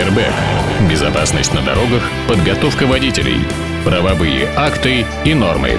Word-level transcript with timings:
Airbag. 0.00 0.32
Безопасность 0.88 1.52
на 1.52 1.60
дорогах, 1.60 2.02
подготовка 2.26 2.86
водителей, 2.86 3.40
правовые 3.84 4.48
акты 4.56 5.04
и 5.26 5.34
нормы. 5.34 5.78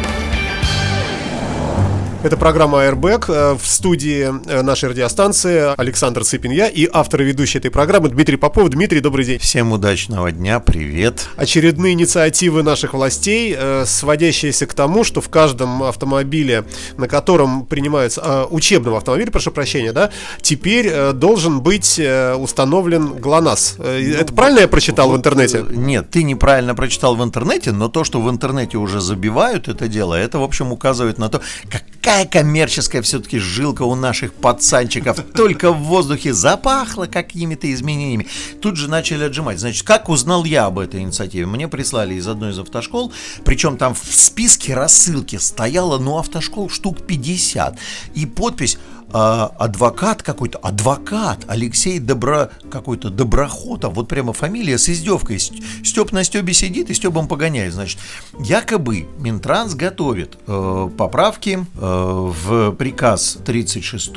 Это 2.24 2.38
программа 2.38 2.86
Airbag. 2.86 3.26
Э, 3.30 3.58
в 3.60 3.66
студии 3.66 4.30
э, 4.48 4.62
нашей 4.62 4.90
радиостанции 4.90 5.74
Александр 5.76 6.24
Цыпин, 6.24 6.52
я 6.52 6.68
и 6.68 6.88
автор 6.92 7.24
и 7.24 7.26
ведущий 7.26 7.58
этой 7.58 7.72
программы 7.72 8.10
Дмитрий 8.10 8.38
Попов. 8.38 8.70
Дмитрий, 8.70 9.00
добрый 9.00 9.26
день. 9.26 9.40
Всем 9.40 9.72
удачного 9.72 10.32
дня, 10.32 10.60
привет. 10.60 11.28
Очередные 11.36 11.94
инициативы 11.94 12.62
наших 12.62 12.94
властей, 12.94 13.56
э, 13.58 13.86
сводящиеся 13.88 14.68
к 14.68 14.76
тому, 14.76 15.04
что 15.04 15.20
в 15.20 15.30
каждом 15.30 15.82
автомобиле, 15.82 16.64
на 16.96 17.08
котором 17.08 17.66
принимаются, 17.66 18.46
учебном 18.52 18.94
автомобиле, 18.94 19.32
прошу 19.32 19.50
прощения, 19.50 19.92
да, 19.92 20.12
теперь 20.44 21.14
должен 21.14 21.62
быть 21.62 22.00
установлен 22.00 23.16
ГЛОНАСС. 23.16 23.78
Это 23.80 24.26
ну, 24.30 24.36
правильно 24.36 24.60
я 24.60 24.68
прочитал 24.68 25.08
вот, 25.08 25.16
в 25.16 25.18
интернете? 25.18 25.66
Нет, 25.72 26.12
ты 26.12 26.22
неправильно 26.22 26.76
прочитал 26.76 27.16
в 27.16 27.24
интернете, 27.24 27.72
но 27.72 27.90
то, 27.90 28.04
что 28.04 28.22
в 28.22 28.30
интернете 28.30 28.78
уже 28.78 29.02
забивают 29.02 29.68
это 29.68 29.88
дело, 29.88 30.14
это, 30.14 30.38
в 30.38 30.44
общем, 30.44 30.72
указывает 30.72 31.18
на 31.18 31.30
то, 31.30 31.42
какая 31.70 32.11
какая 32.12 32.26
коммерческая 32.26 33.02
все-таки 33.02 33.40
жилка 33.40 33.84
у 33.84 33.96
наших 33.96 34.34
пацанчиков. 34.34 35.24
Только 35.34 35.72
в 35.72 35.78
воздухе 35.84 36.34
запахло 36.34 37.06
какими-то 37.06 37.72
изменениями. 37.72 38.28
Тут 38.62 38.76
же 38.76 38.90
начали 38.90 39.24
отжимать. 39.24 39.60
Значит, 39.60 39.88
как 39.88 40.10
узнал 40.10 40.44
я 40.44 40.66
об 40.66 40.78
этой 40.80 41.00
инициативе? 41.00 41.46
Мне 41.46 41.70
прислали 41.70 42.16
из 42.16 42.28
одной 42.28 42.52
из 42.52 42.60
автошкол, 42.60 43.14
причем 43.46 43.78
там 43.78 43.96
в 43.96 44.04
списке 44.04 44.74
рассылки 44.74 45.38
стояло, 45.38 46.00
ну, 46.00 46.18
автошкол 46.18 46.70
штук 46.70 46.98
50. 47.08 47.78
И 48.14 48.26
подпись 48.26 48.78
а, 49.14 49.52
адвокат 49.58 50.24
какой-то, 50.24 50.58
адвокат 50.60 51.40
Алексей 51.48 52.00
Добро, 52.00 52.50
какой-то 52.70 53.10
Доброхотов, 53.10 53.94
вот 53.94 54.08
прямо 54.08 54.34
фамилия 54.34 54.78
с 54.78 54.90
издевкой. 54.90 55.40
Степ 55.40 56.12
на 56.12 56.24
Стебе 56.24 56.54
сидит 56.54 56.90
и 56.90 56.94
Стебом 56.94 57.28
погоняет. 57.28 57.74
Значит, 57.74 58.00
якобы 58.40 59.08
Минтранс 59.18 59.76
готовит 59.76 60.38
э, 60.48 60.90
поправки 60.98 61.60
э, 61.60 62.32
в 62.46 62.72
приказ 62.74 63.38
36 63.46 64.12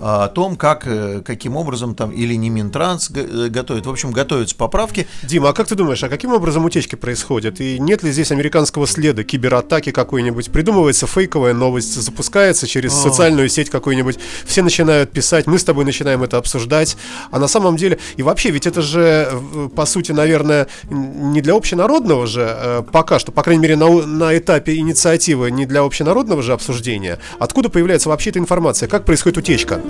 о 0.00 0.28
том, 0.28 0.56
как, 0.56 0.86
э, 0.86 1.22
каким 1.24 1.56
образом 1.56 1.94
там, 1.94 2.10
или 2.10 2.34
не 2.34 2.50
Минтранс 2.50 3.10
э, 3.14 3.48
готовит, 3.48 3.86
в 3.86 3.90
общем, 3.90 4.12
готовятся 4.12 4.56
поправки. 4.56 5.06
Дима, 5.22 5.50
а 5.50 5.52
как 5.52 5.68
ты 5.68 5.74
думаешь, 5.74 6.02
а 6.02 6.08
каким 6.08 6.32
образом 6.32 6.64
утечки 6.64 6.94
происходят? 6.94 7.60
И 7.60 7.78
нет 7.78 8.02
ли 8.02 8.12
здесь 8.12 8.32
американского 8.32 8.86
следа, 8.86 9.24
кибератаки 9.24 9.92
какой-нибудь? 9.92 10.50
Придумывается 10.50 11.06
фейковая 11.06 11.54
новость, 11.54 11.94
запускается 11.94 12.66
через 12.66 12.92
а. 12.92 12.96
социальную 12.96 13.48
сеть 13.48 13.70
какой-нибудь 13.70 14.09
быть 14.12 14.20
все 14.44 14.62
начинают 14.62 15.10
писать, 15.10 15.46
мы 15.46 15.58
с 15.58 15.64
тобой 15.64 15.84
начинаем 15.84 16.22
это 16.22 16.38
обсуждать, 16.38 16.96
а 17.30 17.38
на 17.38 17.48
самом 17.48 17.76
деле, 17.76 17.98
и 18.16 18.22
вообще, 18.22 18.50
ведь 18.50 18.66
это 18.66 18.82
же, 18.82 19.28
э, 19.30 19.68
по 19.74 19.86
сути, 19.86 20.12
наверное, 20.12 20.66
не 20.90 21.40
для 21.40 21.54
общенародного 21.54 22.26
же, 22.26 22.46
э, 22.48 22.82
пока 22.92 23.18
что, 23.18 23.32
по 23.32 23.42
крайней 23.42 23.62
мере, 23.62 23.76
на, 23.76 23.88
на 24.06 24.36
этапе 24.36 24.76
инициативы, 24.76 25.50
не 25.50 25.66
для 25.66 25.82
общенародного 25.82 26.42
же 26.42 26.52
обсуждения, 26.52 27.18
откуда 27.38 27.68
появляется 27.68 28.08
вообще 28.08 28.30
эта 28.30 28.38
информация, 28.38 28.88
как 28.88 29.04
происходит 29.04 29.38
утечка? 29.38 29.80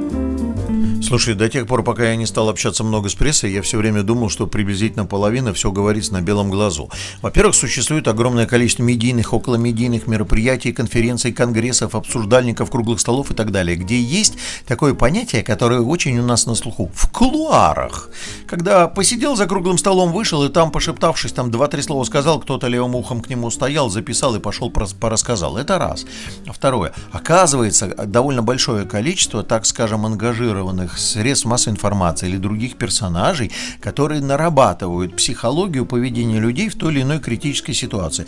Слушай, 1.02 1.34
до 1.34 1.48
тех 1.48 1.66
пор, 1.66 1.82
пока 1.82 2.10
я 2.10 2.16
не 2.16 2.26
стал 2.26 2.48
общаться 2.50 2.84
много 2.84 3.08
с 3.08 3.14
прессой, 3.14 3.50
я 3.52 3.62
все 3.62 3.78
время 3.78 4.02
думал, 4.02 4.28
что 4.28 4.46
приблизительно 4.46 5.06
половина 5.06 5.54
все 5.54 5.72
говорится 5.72 6.12
на 6.12 6.20
белом 6.20 6.50
глазу. 6.50 6.90
Во-первых, 7.22 7.54
существует 7.54 8.06
огромное 8.06 8.46
количество 8.46 8.82
медийных, 8.82 9.32
околомедийных 9.32 10.06
мероприятий, 10.06 10.72
конференций, 10.72 11.32
конгрессов, 11.32 11.94
обсуждальников, 11.94 12.70
круглых 12.70 13.00
столов 13.00 13.30
и 13.30 13.34
так 13.34 13.50
далее, 13.50 13.76
где 13.76 14.00
есть 14.00 14.34
такое 14.66 14.94
понятие, 14.94 15.42
которое 15.42 15.80
очень 15.80 16.18
у 16.18 16.24
нас 16.24 16.46
на 16.46 16.54
слуху– 16.54 16.90
в 16.94 17.10
кулуарах. 17.10 18.10
Когда 18.46 18.86
посидел 18.86 19.36
за 19.36 19.46
круглым 19.46 19.78
столом, 19.78 20.12
вышел 20.12 20.44
и 20.44 20.48
там, 20.50 20.70
пошептавшись, 20.70 21.32
там 21.32 21.50
два-три 21.50 21.82
слова 21.82 22.04
сказал, 22.04 22.40
кто-то 22.40 22.66
левым 22.68 22.94
ухом 22.94 23.22
к 23.22 23.30
нему 23.30 23.50
стоял, 23.50 23.88
записал 23.88 24.36
и 24.36 24.40
пошел 24.40 24.70
порассказал. 24.70 25.56
Это 25.56 25.78
раз. 25.78 26.04
Второе. 26.46 26.92
Оказывается, 27.10 27.88
довольно 28.06 28.42
большое 28.42 28.84
количество, 28.84 29.42
так 29.42 29.64
скажем, 29.66 30.04
ангажированных 30.04 30.89
разных 30.90 30.98
средств 30.98 31.46
массовой 31.46 31.74
информации 31.74 32.28
или 32.28 32.36
других 32.36 32.76
персонажей, 32.76 33.50
которые 33.80 34.20
нарабатывают 34.20 35.16
психологию 35.16 35.86
поведения 35.86 36.40
людей 36.40 36.68
в 36.68 36.76
той 36.76 36.92
или 36.92 37.02
иной 37.02 37.20
критической 37.20 37.74
ситуации. 37.74 38.26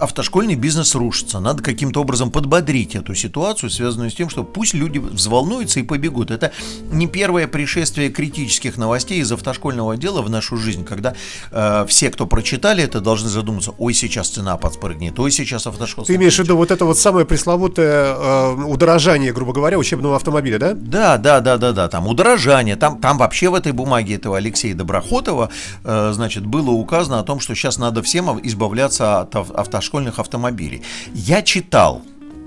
Автошкольный 0.00 0.56
бизнес 0.56 0.94
рушится, 0.94 1.40
надо 1.40 1.62
каким-то 1.62 2.00
образом 2.00 2.30
подбодрить 2.30 2.94
эту 2.94 3.14
ситуацию, 3.14 3.70
связанную 3.70 4.10
с 4.10 4.14
тем, 4.14 4.30
что 4.30 4.44
пусть 4.44 4.74
люди 4.74 4.98
взволнуются 4.98 5.80
и 5.80 5.82
побегут. 5.82 6.30
Это 6.30 6.52
не 6.90 7.06
первое 7.06 7.46
пришествие 7.46 8.10
критических 8.10 8.76
новостей 8.76 9.20
из 9.20 9.32
автошкольного 9.32 9.96
дела 9.96 10.22
в 10.22 10.30
нашу 10.30 10.56
жизнь, 10.56 10.84
когда 10.84 11.14
э, 11.50 11.84
все, 11.88 12.10
кто 12.10 12.26
прочитали 12.26 12.82
это, 12.82 13.00
должны 13.00 13.28
задуматься, 13.28 13.72
ой, 13.78 13.94
сейчас 13.94 14.28
цена 14.28 14.56
подспрыгнет, 14.56 15.18
ой, 15.18 15.30
сейчас 15.30 15.66
автошкол... 15.66 16.04
Ты 16.04 16.16
имеешь 16.16 16.36
в 16.36 16.38
виду 16.40 16.56
вот 16.56 16.70
это 16.70 16.84
вот 16.84 16.98
самое 16.98 17.26
пресловутое 17.26 18.14
э, 18.14 18.64
удорожание, 18.64 19.32
грубо 19.32 19.52
говоря, 19.52 19.78
учебного 19.78 20.16
автомобиля, 20.16 20.58
да? 20.58 20.74
Да, 20.74 21.18
да, 21.18 21.40
да, 21.40 21.56
да, 21.60 21.72
да, 21.72 21.88
там 21.88 22.08
удорожание, 22.08 22.76
там, 22.76 22.98
там 22.98 23.18
вообще 23.18 23.48
в 23.48 23.54
этой 23.54 23.72
бумаге 23.72 24.16
этого 24.16 24.36
Алексея 24.36 24.74
Доброхотова, 24.74 25.50
э, 25.84 26.10
значит, 26.12 26.44
было 26.46 26.70
указано 26.70 27.20
о 27.20 27.22
том, 27.22 27.38
что 27.40 27.54
сейчас 27.54 27.78
надо 27.78 28.02
всем 28.02 28.40
избавляться 28.42 29.20
от 29.20 29.36
автошкольных 29.36 30.18
автомобилей. 30.18 30.82
Я 31.14 31.42
читал 31.42 32.02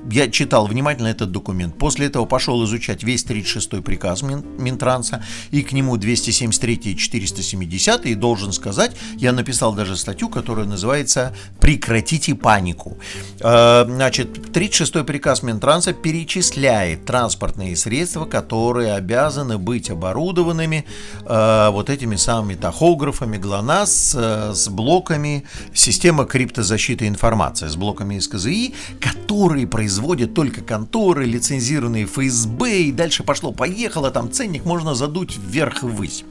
я 0.09 0.29
читал 0.29 0.67
внимательно 0.67 1.07
этот 1.07 1.31
документ. 1.31 1.77
После 1.77 2.07
этого 2.07 2.25
пошел 2.25 2.63
изучать 2.65 3.03
весь 3.03 3.25
36-й 3.25 3.81
приказ 3.81 4.21
Мин, 4.21 4.43
Минтранса 4.57 5.23
и 5.51 5.61
к 5.61 5.71
нему 5.71 5.97
273 5.97 6.73
и 6.73 6.97
470 6.97 8.05
и 8.05 8.15
должен 8.15 8.51
сказать, 8.51 8.95
я 9.17 9.31
написал 9.31 9.73
даже 9.73 9.95
статью, 9.95 10.29
которая 10.29 10.65
называется 10.65 11.35
«Прекратите 11.59 12.35
панику». 12.35 12.97
Э, 13.39 13.85
значит, 13.87 14.37
36-й 14.55 15.03
приказ 15.03 15.43
Минтранса 15.43 15.93
перечисляет 15.93 17.05
транспортные 17.05 17.75
средства, 17.75 18.25
которые 18.25 18.93
обязаны 18.93 19.57
быть 19.57 19.89
оборудованными 19.89 20.85
э, 21.25 21.69
вот 21.71 21.89
этими 21.89 22.15
самыми 22.17 22.55
тахографами 22.55 23.37
ГЛОНАСС 23.37 24.15
э, 24.15 24.51
с 24.53 24.67
блоками 24.67 25.45
системы 25.73 26.25
криптозащиты 26.25 27.07
информации, 27.07 27.67
с 27.67 27.75
блоками 27.75 28.19
СКЗИ, 28.19 28.73
которые 28.99 29.67
производят 29.67 29.92
производят 29.93 30.33
только 30.33 30.61
конторы, 30.61 31.25
лицензированные 31.25 32.05
ФСБ, 32.05 32.81
и 32.81 32.91
дальше 32.91 33.23
пошло-поехало, 33.23 34.09
там 34.09 34.31
ценник 34.31 34.65
можно 34.65 34.95
задуть 34.95 35.37
вверх 35.37 35.83
и 35.83 35.85
ввысь. 35.85 36.25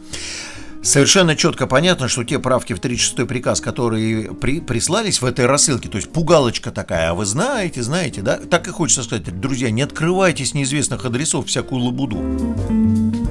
Совершенно 0.83 1.37
четко 1.37 1.69
понятно, 1.69 2.09
что 2.09 2.25
те 2.25 2.41
правки 2.41 2.73
в 2.73 2.81
36-й 2.81 3.25
приказ, 3.25 3.61
которые 3.61 4.35
при, 4.35 4.59
прислались 4.61 5.23
в 5.23 5.25
этой 5.25 5.47
рассылке, 5.47 5.89
то 5.89 5.97
есть 5.97 6.11
пугалочка 6.11 6.73
такая, 6.73 7.11
а 7.11 7.15
вы 7.15 7.25
знаете, 7.25 7.85
знаете, 7.85 8.21
да, 8.21 8.37
так 8.37 8.67
и 8.67 8.73
хочется 8.73 9.05
сказать, 9.05 9.41
друзья, 9.41 9.71
не 9.71 9.83
открывайте 9.83 10.45
с 10.45 10.55
неизвестных 10.55 11.05
адресов 11.05 11.47
всякую 11.47 11.83
лабуду. 11.83 12.21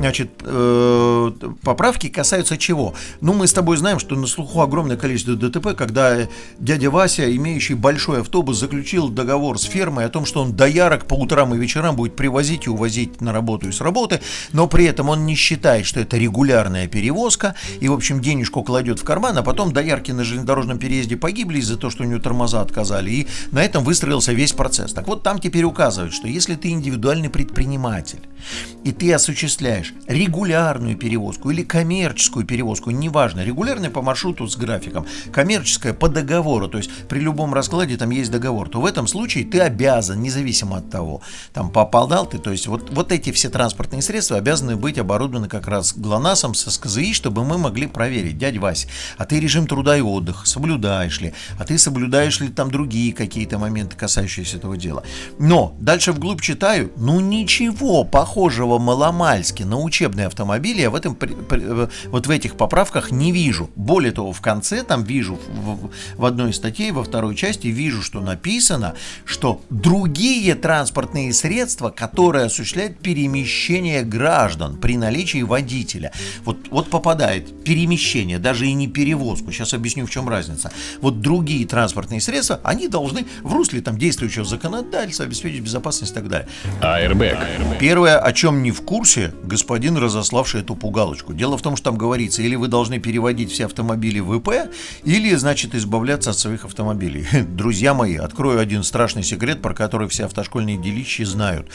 Значит, 0.02 0.32
э, 0.44 1.32
поправки 1.64 2.10
касаются 2.10 2.58
чего? 2.58 2.96
Ну, 3.20 3.34
мы 3.34 3.46
с 3.46 3.54
тобой 3.54 3.78
знаем, 3.78 4.00
что 4.00 4.16
на 4.16 4.26
слуху 4.26 4.62
огромное 4.62 4.98
количество 4.98 5.36
ДТП, 5.36 5.76
когда 5.78 6.28
дядя 6.58 6.90
Вася, 6.90 7.36
имеющий 7.36 7.76
большой 7.76 8.22
автобус, 8.22 8.58
заключил 8.58 9.10
договор 9.10 9.60
с 9.60 9.64
фермой 9.64 10.06
о 10.06 10.10
том, 10.10 10.26
что 10.26 10.42
он 10.42 10.54
доярок 10.54 11.06
по 11.06 11.14
утрам 11.14 11.54
и 11.54 11.58
вечерам 11.60 11.96
будет 11.96 12.16
привозить 12.16 12.66
и 12.66 12.72
увозить 12.72 13.22
на 13.22 13.32
работу 13.32 13.68
и 13.68 13.72
с 13.72 13.80
работы, 13.80 14.22
но 14.54 14.68
при 14.68 14.86
этом 14.86 15.10
он 15.10 15.28
не 15.28 15.36
считает, 15.36 15.86
что 15.86 16.00
это 16.00 16.18
регулярная 16.18 16.88
перевозка, 16.88 17.41
и, 17.80 17.88
в 17.88 17.94
общем, 17.94 18.22
денежку 18.22 18.64
кладет 18.64 19.00
в 19.00 19.04
карман, 19.04 19.38
а 19.38 19.44
потом 19.44 19.74
доярки 19.74 20.12
на 20.12 20.24
железнодорожном 20.24 20.80
переезде 20.80 21.18
погибли 21.18 21.60
из-за 21.60 21.78
того, 21.78 21.92
что 21.92 22.04
у 22.04 22.06
него 22.06 22.20
тормоза 22.20 22.62
отказали, 22.62 23.12
и 23.12 23.28
на 23.52 23.64
этом 23.64 23.84
выстроился 23.84 24.34
весь 24.34 24.54
процесс. 24.54 24.94
Так 24.94 25.08
вот, 25.08 25.24
там 25.24 25.40
теперь 25.40 25.64
указывают, 25.64 26.14
что 26.14 26.28
если 26.28 26.56
ты 26.56 26.70
индивидуальный 26.70 27.30
предприниматель, 27.30 28.22
и 28.84 28.92
ты 28.92 29.14
осуществляешь 29.14 29.94
регулярную 30.08 30.98
перевозку 30.98 31.52
или 31.52 31.64
коммерческую 31.64 32.46
перевозку, 32.46 32.92
неважно, 32.92 33.44
регулярная 33.44 33.90
по 33.90 34.02
маршруту 34.02 34.48
с 34.48 34.56
графиком, 34.56 35.06
коммерческая 35.32 35.94
по 35.94 36.10
договору, 36.10 36.68
то 36.68 36.78
есть 36.78 36.90
при 37.08 37.20
любом 37.20 37.54
раскладе 37.54 37.98
там 37.98 38.10
есть 38.10 38.32
договор, 38.32 38.70
то 38.70 38.82
в 38.82 38.86
этом 38.86 39.08
случае 39.08 39.46
ты 39.46 39.60
обязан, 39.60 40.22
независимо 40.22 40.78
от 40.78 40.90
того, 40.90 41.22
там 41.54 41.70
попадал 41.70 42.26
ты, 42.26 42.38
то 42.38 42.52
есть 42.52 42.68
вот, 42.68 42.90
вот 42.92 43.12
эти 43.12 43.32
все 43.32 43.50
транспортные 43.50 44.02
средства 44.02 44.38
обязаны 44.38 44.76
быть 44.76 44.98
оборудованы 44.98 45.48
как 45.48 45.68
раз 45.68 45.94
ГЛОНАССом 45.96 46.54
со 46.54 46.72
СКЗИ, 46.72 47.14
чтобы 47.14 47.31
мы 47.40 47.58
могли 47.58 47.88
проверить, 47.88 48.38
дядь 48.38 48.58
Вась, 48.58 48.88
а 49.18 49.26
ты 49.26 49.40
режим 49.40 49.68
труда 49.68 49.98
и 49.98 50.02
отдыха 50.02 50.46
соблюдаешь 50.46 51.22
ли, 51.22 51.34
а 51.58 51.64
ты 51.64 51.78
соблюдаешь 51.78 52.40
ли 52.42 52.50
там 52.50 52.70
другие 52.70 53.14
какие-то 53.14 53.58
моменты, 53.58 53.96
касающиеся 53.96 54.58
этого 54.58 54.78
дела. 54.78 55.04
Но 55.40 55.76
дальше 55.80 56.12
вглубь 56.12 56.42
читаю, 56.42 56.92
ну 56.98 57.20
ничего 57.20 58.04
похожего 58.04 58.78
маломальски 58.78 59.64
на 59.64 59.80
учебные 59.80 60.28
автомобили 60.28 60.82
я 60.82 60.90
в 60.90 60.96
этом, 60.96 61.18
э, 61.22 61.88
вот 62.08 62.28
в 62.28 62.30
этих 62.30 62.56
поправках 62.56 63.12
не 63.12 63.32
вижу. 63.32 63.70
Более 63.76 64.12
того, 64.12 64.34
в 64.34 64.42
конце 64.42 64.84
там 64.84 65.04
вижу, 65.04 65.40
в, 65.48 65.90
в 66.18 66.26
одной 66.26 66.54
статье, 66.54 66.92
во 66.92 67.04
второй 67.04 67.36
части 67.36 67.68
вижу, 67.68 68.02
что 68.02 68.20
написано, 68.20 68.96
что 69.26 69.62
другие 69.70 70.56
транспортные 70.56 71.34
средства, 71.34 71.90
которые 71.90 72.46
осуществляют 72.46 73.00
перемещение 73.00 74.04
граждан 74.04 74.78
при 74.78 74.98
наличии 74.98 75.44
водителя. 75.44 76.12
Вот, 76.44 76.58
вот 76.70 76.90
попадает 76.90 77.21
перемещение, 77.64 78.40
даже 78.40 78.68
и 78.68 78.74
не 78.74 78.88
перевозку. 78.88 79.52
Сейчас 79.52 79.74
объясню, 79.74 80.06
в 80.06 80.10
чем 80.10 80.28
разница. 80.30 80.72
Вот 81.02 81.22
другие 81.22 81.66
транспортные 81.66 82.22
средства, 82.22 82.60
они 82.64 82.88
должны 82.88 83.26
в 83.44 83.54
русле 83.54 83.82
там 83.82 83.98
действующего 83.98 84.46
законодательства 84.46 85.26
обеспечить 85.26 85.62
безопасность 85.62 86.12
и 86.12 86.16
так 86.16 86.28
далее. 86.28 86.48
Airbag. 86.82 87.78
Первое, 87.80 88.20
о 88.20 88.34
чем 88.34 88.64
не 88.64 88.72
в 88.72 88.82
курсе, 88.82 89.34
господин, 89.44 89.98
разославший 89.98 90.62
эту 90.62 90.76
пугалочку. 90.76 91.34
Дело 91.34 91.58
в 91.58 91.62
том, 91.62 91.76
что 91.76 91.86
там 91.86 91.98
говорится, 91.98 92.42
или 92.42 92.56
вы 92.56 92.68
должны 92.68 93.00
переводить 93.00 93.52
все 93.52 93.66
автомобили 93.66 94.20
в 94.20 94.36
ИП, 94.36 94.72
или, 95.04 95.36
значит, 95.36 95.76
избавляться 95.76 96.32
от 96.32 96.38
своих 96.38 96.66
автомобилей. 96.66 97.26
Друзья 97.56 97.94
мои, 97.94 98.16
открою 98.16 98.60
один 98.60 98.84
страшный 98.84 99.24
секрет, 99.24 99.62
про 99.62 99.74
который 99.74 100.08
все 100.08 100.26
автошкольные 100.26 100.78
делищи 100.78 101.24
знают. 101.24 101.68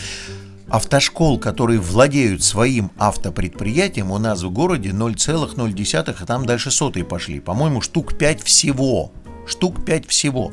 Автошкол, 0.68 1.38
которые 1.38 1.78
владеют 1.78 2.42
своим 2.42 2.90
автопредприятием, 2.98 4.10
у 4.10 4.18
нас 4.18 4.42
в 4.42 4.50
городе 4.50 4.90
0,0, 4.90 6.16
а 6.18 6.26
там 6.26 6.44
дальше 6.44 6.72
сотые 6.72 7.04
пошли. 7.04 7.38
По-моему, 7.38 7.80
штук 7.80 8.18
5 8.18 8.42
всего. 8.42 9.12
Штук 9.46 9.84
5 9.84 10.08
всего. 10.08 10.52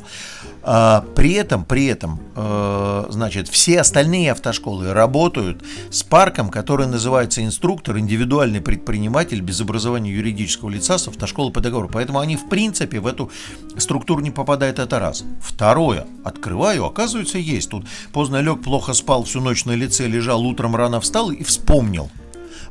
А, 0.66 1.04
при 1.16 1.34
этом, 1.34 1.66
при 1.66 1.88
этом, 1.88 2.20
э, 2.36 3.06
значит, 3.10 3.50
все 3.50 3.82
остальные 3.82 4.32
автошколы 4.32 4.94
работают 4.94 5.62
с 5.90 6.04
парком, 6.04 6.50
который 6.50 6.88
называется 6.88 7.44
инструктор, 7.44 8.00
индивидуальный 8.00 8.62
предприниматель 8.62 9.42
без 9.42 9.60
образования 9.60 10.12
юридического 10.12 10.70
лица 10.70 10.98
с 10.98 11.10
автошколы 11.10 11.52
по 11.52 11.60
договору. 11.60 11.90
Поэтому 11.92 12.20
они, 12.20 12.38
в 12.38 12.48
принципе, 12.48 13.02
в 13.02 13.08
эту 13.08 13.30
структуру 13.78 14.22
не 14.22 14.32
попадают, 14.32 14.80
это 14.80 15.00
раз. 15.00 15.26
Второе. 15.42 16.08
Открываю, 16.24 16.86
оказывается, 16.86 17.38
есть. 17.38 17.70
Тут 17.70 17.86
поздно 18.14 18.42
лег, 18.42 18.62
плохо 18.62 18.94
спал, 18.94 19.26
всю 19.26 19.42
ночь 19.42 19.66
на 19.66 19.72
лице 19.72 20.08
лежал, 20.08 20.46
утром 20.46 20.78
рано 20.78 21.02
встал 21.02 21.30
и 21.32 21.44
вспомнил. 21.44 22.10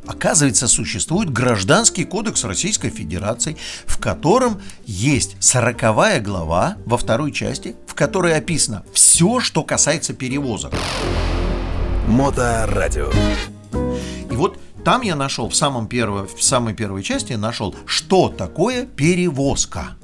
Оказывается, 0.07 0.67
существует 0.67 1.31
Гражданский 1.31 2.05
кодекс 2.05 2.45
Российской 2.45 2.91
Федерации, 2.91 3.57
в 3.87 3.99
котором 3.99 4.61
есть 4.85 5.37
сороковая 5.39 6.21
глава 6.21 6.77
во 6.87 6.97
второй 6.97 7.31
части, 7.31 7.77
в 7.87 7.95
которой 7.95 8.35
описано 8.37 8.85
все, 8.93 9.39
что 9.39 9.63
касается 9.63 10.13
перевозок. 10.13 10.73
Моторадио. 12.09 13.13
И 14.29 14.35
вот 14.35 14.59
там 14.85 15.03
я 15.03 15.15
нашел 15.15 15.49
в, 15.49 15.55
самом 15.55 15.87
первой, 15.87 16.27
в 16.27 16.43
самой 16.43 16.75
первой 16.75 17.05
части 17.05 17.35
нашел, 17.35 17.75
что 17.87 18.29
такое 18.29 18.87
перевозка. 18.87 19.97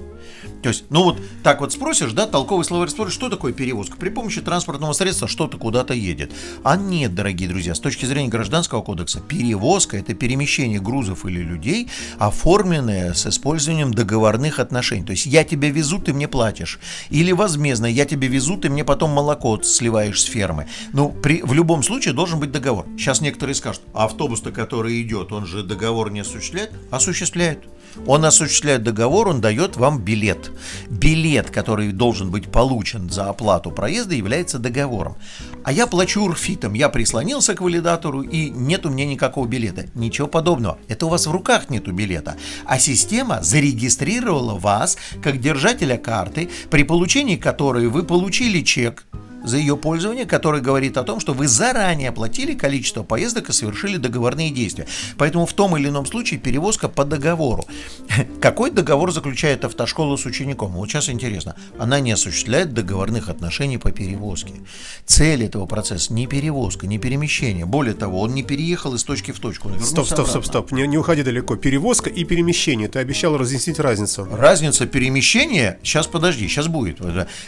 То 0.63 0.69
есть, 0.69 0.85
ну 0.91 1.05
вот 1.05 1.21
так 1.43 1.61
вот 1.61 1.73
спросишь, 1.73 2.13
да, 2.13 2.27
толковый 2.27 2.65
словарь 2.65 2.89
спросишь, 2.89 3.15
что 3.15 3.29
такое 3.29 3.53
перевозка? 3.53 3.97
При 3.97 4.09
помощи 4.09 4.41
транспортного 4.41 4.93
средства 4.93 5.29
что-то 5.29 5.57
куда-то 5.59 5.95
едет. 5.95 6.33
А 6.65 6.77
нет, 6.77 7.15
дорогие 7.15 7.49
друзья, 7.49 7.75
с 7.75 7.81
точки 7.81 8.05
зрения 8.05 8.29
Гражданского 8.29 8.83
кодекса, 8.83 9.21
перевозка– 9.21 9.97
это 9.99 10.15
перемещение 10.15 10.81
грузов 10.81 11.25
или 11.27 11.41
людей, 11.41 11.89
оформленное 12.19 13.15
с 13.15 13.27
использованием 13.27 13.93
договорных 13.95 14.59
отношений. 14.59 15.05
То 15.05 15.13
есть 15.13 15.27
я 15.27 15.45
тебя 15.45 15.71
везу, 15.71 15.99
ты 15.99 16.13
мне 16.13 16.29
платишь. 16.29 16.79
Или 17.11 17.33
возмездно, 17.33 17.87
я 17.87 18.05
тебя 18.05 18.29
везу, 18.29 18.57
ты 18.57 18.69
мне 18.69 18.85
потом 18.85 19.11
молоко 19.11 19.61
сливаешь 19.63 20.21
с 20.21 20.25
фермы. 20.25 20.67
Ну, 20.93 21.11
при, 21.11 21.43
в 21.43 21.53
любом 21.53 21.83
случае 21.83 22.15
должен 22.15 22.41
быть 22.41 22.53
договор. 22.53 22.87
Сейчас 22.97 23.21
некоторые 23.21 23.55
скажут, 23.55 23.83
а 23.95 24.05
автобус-то, 24.05 24.53
который 24.53 25.01
идет, 25.03 25.33
он 25.33 25.47
же 25.47 25.63
договор 25.63 26.11
не 26.11 26.21
осуществляет? 26.21 26.73
Осуществляет. 26.91 27.65
Он 28.07 28.25
осуществляет 28.25 28.83
договор, 28.83 29.29
он 29.29 29.41
дает 29.41 29.77
вам 29.77 30.01
билет. 30.01 30.28
Билет, 30.91 31.51
который 31.51 31.93
должен 31.93 32.31
быть 32.31 32.51
получен 32.51 33.09
за 33.11 33.29
оплату 33.29 33.71
проезда, 33.71 34.15
является 34.15 34.59
договором. 34.59 35.17
А 35.65 35.73
я 35.73 35.87
плачу 35.87 36.23
урфитом, 36.23 36.75
я 36.75 36.89
прислонился 36.89 37.55
к 37.55 37.61
валидатору 37.61 38.23
и 38.23 38.51
нет 38.51 38.85
у 38.87 38.91
меня 38.91 39.07
никакого 39.07 39.47
билета. 39.47 39.87
Ничего 39.95 40.29
подобного. 40.29 40.79
Это 40.89 41.07
у 41.07 41.09
вас 41.09 41.27
в 41.27 41.31
руках 41.31 41.71
нету 41.71 41.93
билета. 41.93 42.37
А 42.65 42.79
система 42.79 43.43
зарегистрировала 43.43 44.59
вас 44.59 44.97
как 45.23 45.41
держателя 45.41 45.97
карты, 45.97 46.49
при 46.71 46.83
получении 46.83 47.37
которой 47.37 47.89
вы 47.89 48.03
получили 48.03 48.63
чек 48.63 49.05
за 49.45 49.57
ее 49.57 49.77
пользование, 49.77 50.27
который 50.27 50.61
говорит 50.61 50.97
о 50.97 51.05
том, 51.05 51.21
что 51.21 51.33
вы 51.33 51.49
заранее 51.49 52.11
оплатили 52.11 52.55
количество 52.55 53.03
поездок 53.03 53.49
и 53.49 53.53
совершили 53.53 53.97
договорные 53.97 54.51
действия. 54.51 54.87
Поэтому 55.17 55.47
в 55.47 55.53
том 55.53 55.77
или 55.77 55.89
ином 55.89 56.07
случае 56.07 56.41
перевозка 56.41 56.89
по 56.89 57.05
договору. 57.05 57.65
Какой 58.41 58.71
договор 58.71 59.13
заключает 59.13 59.65
автошкола 59.65 60.17
с 60.17 60.27
учеником? 60.27 60.73
Вот 60.73 60.89
сейчас 60.89 61.09
интересно. 61.09 61.57
Она 61.79 62.01
не 62.01 62.13
осуществляет 62.13 62.75
договорных 62.75 63.29
отношений 63.29 63.79
по 63.79 63.91
перевозке. 63.91 64.53
Цель 65.07 65.45
этого 65.45 65.67
процесса 65.67 66.13
не 66.13 66.27
перевозка, 66.27 66.87
не 66.87 66.99
перемещение. 66.99 67.65
Более 67.65 67.95
того, 67.95 68.21
он 68.21 68.35
не 68.35 68.43
переехал 68.43 68.95
из 68.95 69.05
точки 69.05 69.33
в 69.33 69.41
точку. 69.41 69.71
Стоп, 69.81 70.07
стоп, 70.07 70.29
стоп, 70.29 70.45
стоп. 70.45 70.73
Не, 70.73 70.87
не 70.87 70.99
уходи 70.99 71.23
далеко. 71.23 71.57
Перевозка 71.57 72.11
и 72.11 72.25
перемещение. 72.25 72.89
Ты 72.89 72.99
обещал 72.99 73.37
разъяснить 73.37 73.79
разницу. 73.79 74.29
Разница 74.31 74.87
перемещения, 74.87 75.79
сейчас 75.83 76.07
подожди, 76.07 76.47
сейчас 76.49 76.69
будет. 76.69 76.99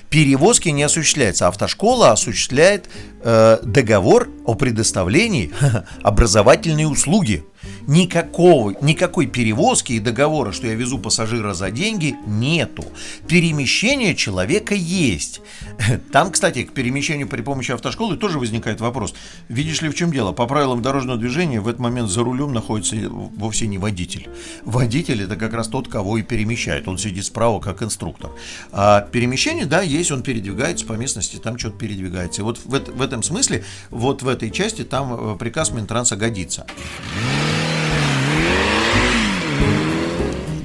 Перевозки 0.08 0.68
не 0.68 0.82
осуществляется. 0.82 1.48
Автошкола 1.48 1.79
школа 1.80 2.12
осуществляет 2.12 2.90
э, 3.22 3.56
договор 3.62 4.28
о 4.44 4.54
предоставлении 4.54 5.50
образовательной 6.02 6.84
услуги. 6.84 7.42
Никакого, 7.86 8.74
никакой 8.82 9.26
перевозки 9.26 9.92
и 9.92 10.00
договора, 10.00 10.52
что 10.52 10.66
я 10.66 10.74
везу 10.74 10.98
пассажира 10.98 11.54
за 11.54 11.70
деньги, 11.70 12.14
нету. 12.26 12.84
Перемещение 13.26 14.14
человека 14.14 14.74
есть. 14.74 15.40
Там, 16.12 16.30
кстати, 16.30 16.64
к 16.64 16.72
перемещению 16.72 17.28
при 17.28 17.42
помощи 17.42 17.72
автошколы 17.72 18.16
тоже 18.16 18.38
возникает 18.38 18.80
вопрос. 18.80 19.14
Видишь 19.48 19.82
ли, 19.82 19.88
в 19.88 19.94
чем 19.94 20.12
дело? 20.12 20.32
По 20.32 20.46
правилам 20.46 20.82
дорожного 20.82 21.18
движения 21.18 21.60
в 21.60 21.68
этот 21.68 21.80
момент 21.80 22.10
за 22.10 22.22
рулем 22.22 22.52
находится 22.52 22.96
вовсе 23.08 23.66
не 23.66 23.78
водитель. 23.78 24.28
Водитель 24.62 25.22
это 25.22 25.36
как 25.36 25.52
раз 25.52 25.68
тот, 25.68 25.88
кого 25.88 26.18
и 26.18 26.22
перемещает. 26.22 26.88
Он 26.88 26.98
сидит 26.98 27.24
справа 27.24 27.60
как 27.60 27.82
инструктор. 27.82 28.30
А 28.72 29.00
перемещение, 29.00 29.66
да, 29.66 29.82
есть, 29.82 30.10
он 30.10 30.22
передвигается 30.22 30.86
по 30.86 30.94
местности, 30.94 31.36
там 31.36 31.58
что-то 31.58 31.78
передвигается. 31.78 32.42
И 32.42 32.44
вот 32.44 32.58
в, 32.58 32.70
в 32.70 33.02
этом 33.02 33.22
смысле, 33.22 33.64
вот 33.90 34.22
в 34.22 34.28
этой 34.28 34.50
части 34.50 34.84
там 34.84 35.34
э, 35.34 35.36
приказ 35.38 35.70
Минтранса 35.72 36.16
годится. 36.16 36.66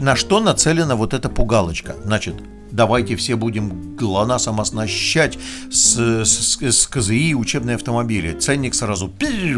На 0.06 0.16
что 0.16 0.40
нацелена 0.40 0.96
вот 0.96 1.16
эта 1.16 1.30
пугалочка? 1.30 1.96
Значит, 2.04 2.36
давайте 2.76 3.16
все 3.16 3.36
будем 3.36 3.96
ГЛОНАССом 3.96 4.60
оснащать 4.60 5.40
с, 5.72 5.98
с, 5.98 6.62
с 6.62 6.88
КЗИ 6.88 7.34
учебные 7.34 7.76
автомобили. 7.76 8.34
Ценник 8.34 8.76
сразу, 8.76 9.12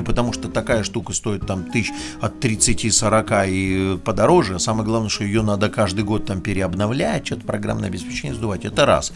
потому 0.05 0.33
что 0.33 0.47
такая 0.47 0.83
штука 0.83 1.13
стоит 1.13 1.45
там 1.45 1.63
тысяч 1.63 1.91
от 2.21 2.43
30-40 2.43 3.49
и 3.49 3.97
подороже. 3.97 4.55
А 4.55 4.59
самое 4.59 4.85
главное, 4.85 5.09
что 5.09 5.23
ее 5.23 5.41
надо 5.41 5.69
каждый 5.69 6.03
год 6.03 6.25
там 6.25 6.41
переобновлять, 6.41 7.25
что-то 7.25 7.45
программное 7.45 7.89
обеспечение 7.89 8.35
сдувать. 8.35 8.65
Это 8.65 8.85
раз. 8.85 9.11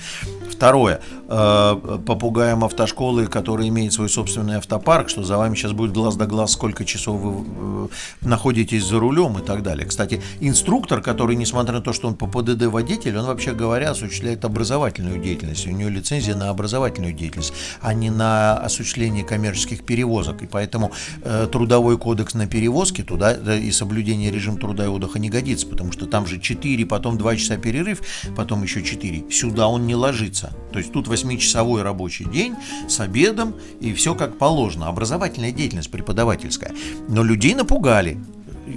Второе. 0.49 1.01
Э, 1.27 1.99
попугаем 2.05 2.63
автошколы, 2.63 3.27
которые 3.27 3.69
имеют 3.69 3.93
свой 3.93 4.09
собственный 4.09 4.57
автопарк, 4.57 5.09
что 5.09 5.23
за 5.23 5.37
вами 5.37 5.55
сейчас 5.55 5.71
будет 5.71 5.93
глаз 5.93 6.15
да 6.15 6.25
глаз, 6.25 6.51
сколько 6.51 6.85
часов 6.85 7.19
вы 7.19 7.87
э, 8.21 8.27
находитесь 8.27 8.83
за 8.85 8.99
рулем 8.99 9.37
и 9.37 9.41
так 9.41 9.63
далее. 9.63 9.87
Кстати, 9.87 10.21
инструктор, 10.39 11.01
который, 11.01 11.35
несмотря 11.35 11.73
на 11.75 11.81
то, 11.81 11.93
что 11.93 12.07
он 12.07 12.15
по 12.15 12.27
ПДД 12.27 12.65
водитель, 12.65 13.17
он 13.17 13.25
вообще 13.25 13.53
говоря 13.53 13.90
осуществляет 13.91 14.45
образовательную 14.45 15.19
деятельность. 15.19 15.67
У 15.67 15.71
него 15.71 15.89
лицензия 15.89 16.36
на 16.36 16.50
образовательную 16.50 17.13
деятельность, 17.13 17.53
а 17.81 17.93
не 17.93 18.10
на 18.10 18.57
осуществление 18.57 19.24
коммерческих 19.24 19.83
перевозок. 19.83 20.41
И 20.41 20.48
поэтому 20.48 20.91
э, 21.24 21.48
трудовой 21.51 21.98
кодекс 21.98 22.33
на 22.33 22.48
перевозки 22.48 23.03
туда 23.03 23.36
да, 23.36 23.55
и 23.55 23.71
соблюдение 23.71 24.31
режима 24.31 24.57
труда 24.57 24.86
и 24.86 24.88
отдыха 24.88 25.19
не 25.19 25.29
годится, 25.29 25.67
потому 25.67 25.91
что 25.91 26.05
там 26.05 26.25
же 26.25 26.39
4, 26.39 26.86
потом 26.86 27.17
2 27.17 27.36
часа 27.36 27.57
перерыв, 27.57 28.01
потом 28.36 28.63
еще 28.63 28.83
4. 28.83 29.25
Сюда 29.31 29.67
он 29.67 29.88
не 29.88 29.95
ложится. 29.95 30.53
То 30.71 30.79
есть 30.79 30.91
тут 30.91 31.07
8-часовой 31.07 31.81
рабочий 31.81 32.25
день 32.25 32.55
с 32.88 33.00
обедом 33.00 33.55
и 33.79 33.93
все 33.93 34.15
как 34.15 34.38
положено. 34.38 34.88
Образовательная 34.88 35.51
деятельность 35.51 35.91
преподавательская. 35.91 36.71
Но 37.07 37.24
людей 37.24 37.53
напугали 37.55 38.17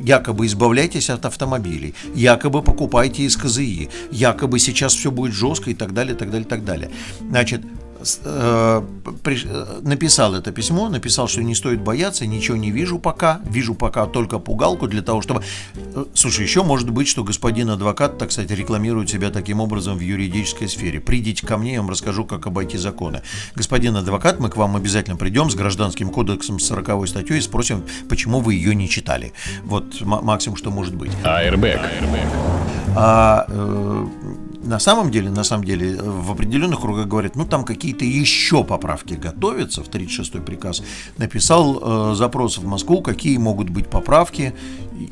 якобы 0.02 0.46
избавляйтесь 0.46 1.10
от 1.10 1.24
автомобилей, 1.24 1.94
якобы 2.14 2.62
покупайте 2.62 3.22
из 3.22 3.36
КЗИ, 3.36 3.88
якобы 4.10 4.58
сейчас 4.58 4.94
все 4.94 5.10
будет 5.10 5.32
жестко 5.32 5.70
и 5.70 5.74
так 5.74 5.92
далее, 5.92 6.14
так 6.14 6.30
далее, 6.30 6.46
так 6.46 6.64
далее. 6.64 6.90
Значит, 7.30 7.62
э, 8.24 8.82
при, 9.22 9.38
э, 9.44 9.80
написал 9.82 10.34
это 10.34 10.52
письмо, 10.52 10.88
написал, 10.88 11.28
что 11.28 11.42
не 11.42 11.54
стоит 11.54 11.80
бояться, 11.80 12.26
ничего 12.26 12.56
не 12.56 12.70
вижу 12.70 12.98
пока, 12.98 13.40
вижу 13.44 13.74
пока 13.74 14.06
только 14.06 14.38
пугалку 14.38 14.86
для 14.86 15.02
того, 15.02 15.22
чтобы... 15.22 15.42
Э, 15.74 16.04
слушай, 16.14 16.42
еще 16.42 16.62
может 16.62 16.90
быть, 16.90 17.08
что 17.08 17.24
господин 17.24 17.70
адвокат, 17.70 18.18
так 18.18 18.32
сказать, 18.32 18.50
рекламирует 18.50 19.10
себя 19.10 19.30
таким 19.30 19.60
образом 19.60 19.96
в 19.96 20.00
юридической 20.00 20.68
сфере. 20.68 21.00
Придите 21.00 21.46
ко 21.46 21.56
мне, 21.56 21.74
я 21.74 21.80
вам 21.80 21.90
расскажу, 21.90 22.24
как 22.24 22.46
обойти 22.46 22.78
законы. 22.78 23.22
Господин 23.54 23.96
адвокат, 23.96 24.40
мы 24.40 24.50
к 24.50 24.56
вам 24.56 24.76
обязательно 24.76 25.16
придем 25.16 25.50
с 25.50 25.54
гражданским 25.54 26.10
кодексом 26.10 26.58
40 26.58 27.08
статьей 27.08 27.38
и 27.38 27.42
спросим, 27.42 27.84
почему 28.08 28.40
вы 28.40 28.54
ее 28.54 28.74
не 28.74 28.88
читали. 28.88 29.32
Вот 29.64 30.00
максимум, 30.02 30.56
что 30.56 30.70
может 30.70 30.94
быть. 30.94 31.12
Airbag. 31.24 31.80
А, 32.96 33.46
э, 33.48 34.06
на 34.64 34.78
самом 34.78 35.10
деле, 35.10 35.30
на 35.30 35.44
самом 35.44 35.64
деле, 35.64 36.00
в 36.00 36.30
определенных 36.32 36.80
кругах 36.80 37.06
говорят, 37.06 37.36
ну 37.36 37.44
там 37.44 37.64
какие-то 37.64 38.04
еще 38.04 38.64
поправки 38.64 39.14
готовятся, 39.14 39.82
в 39.82 39.88
36-й 39.88 40.40
приказ 40.40 40.82
написал 41.18 42.12
э, 42.12 42.14
запрос 42.14 42.58
в 42.58 42.66
Москву, 42.66 43.02
какие 43.02 43.36
могут 43.36 43.68
быть 43.68 43.88
поправки 43.88 44.54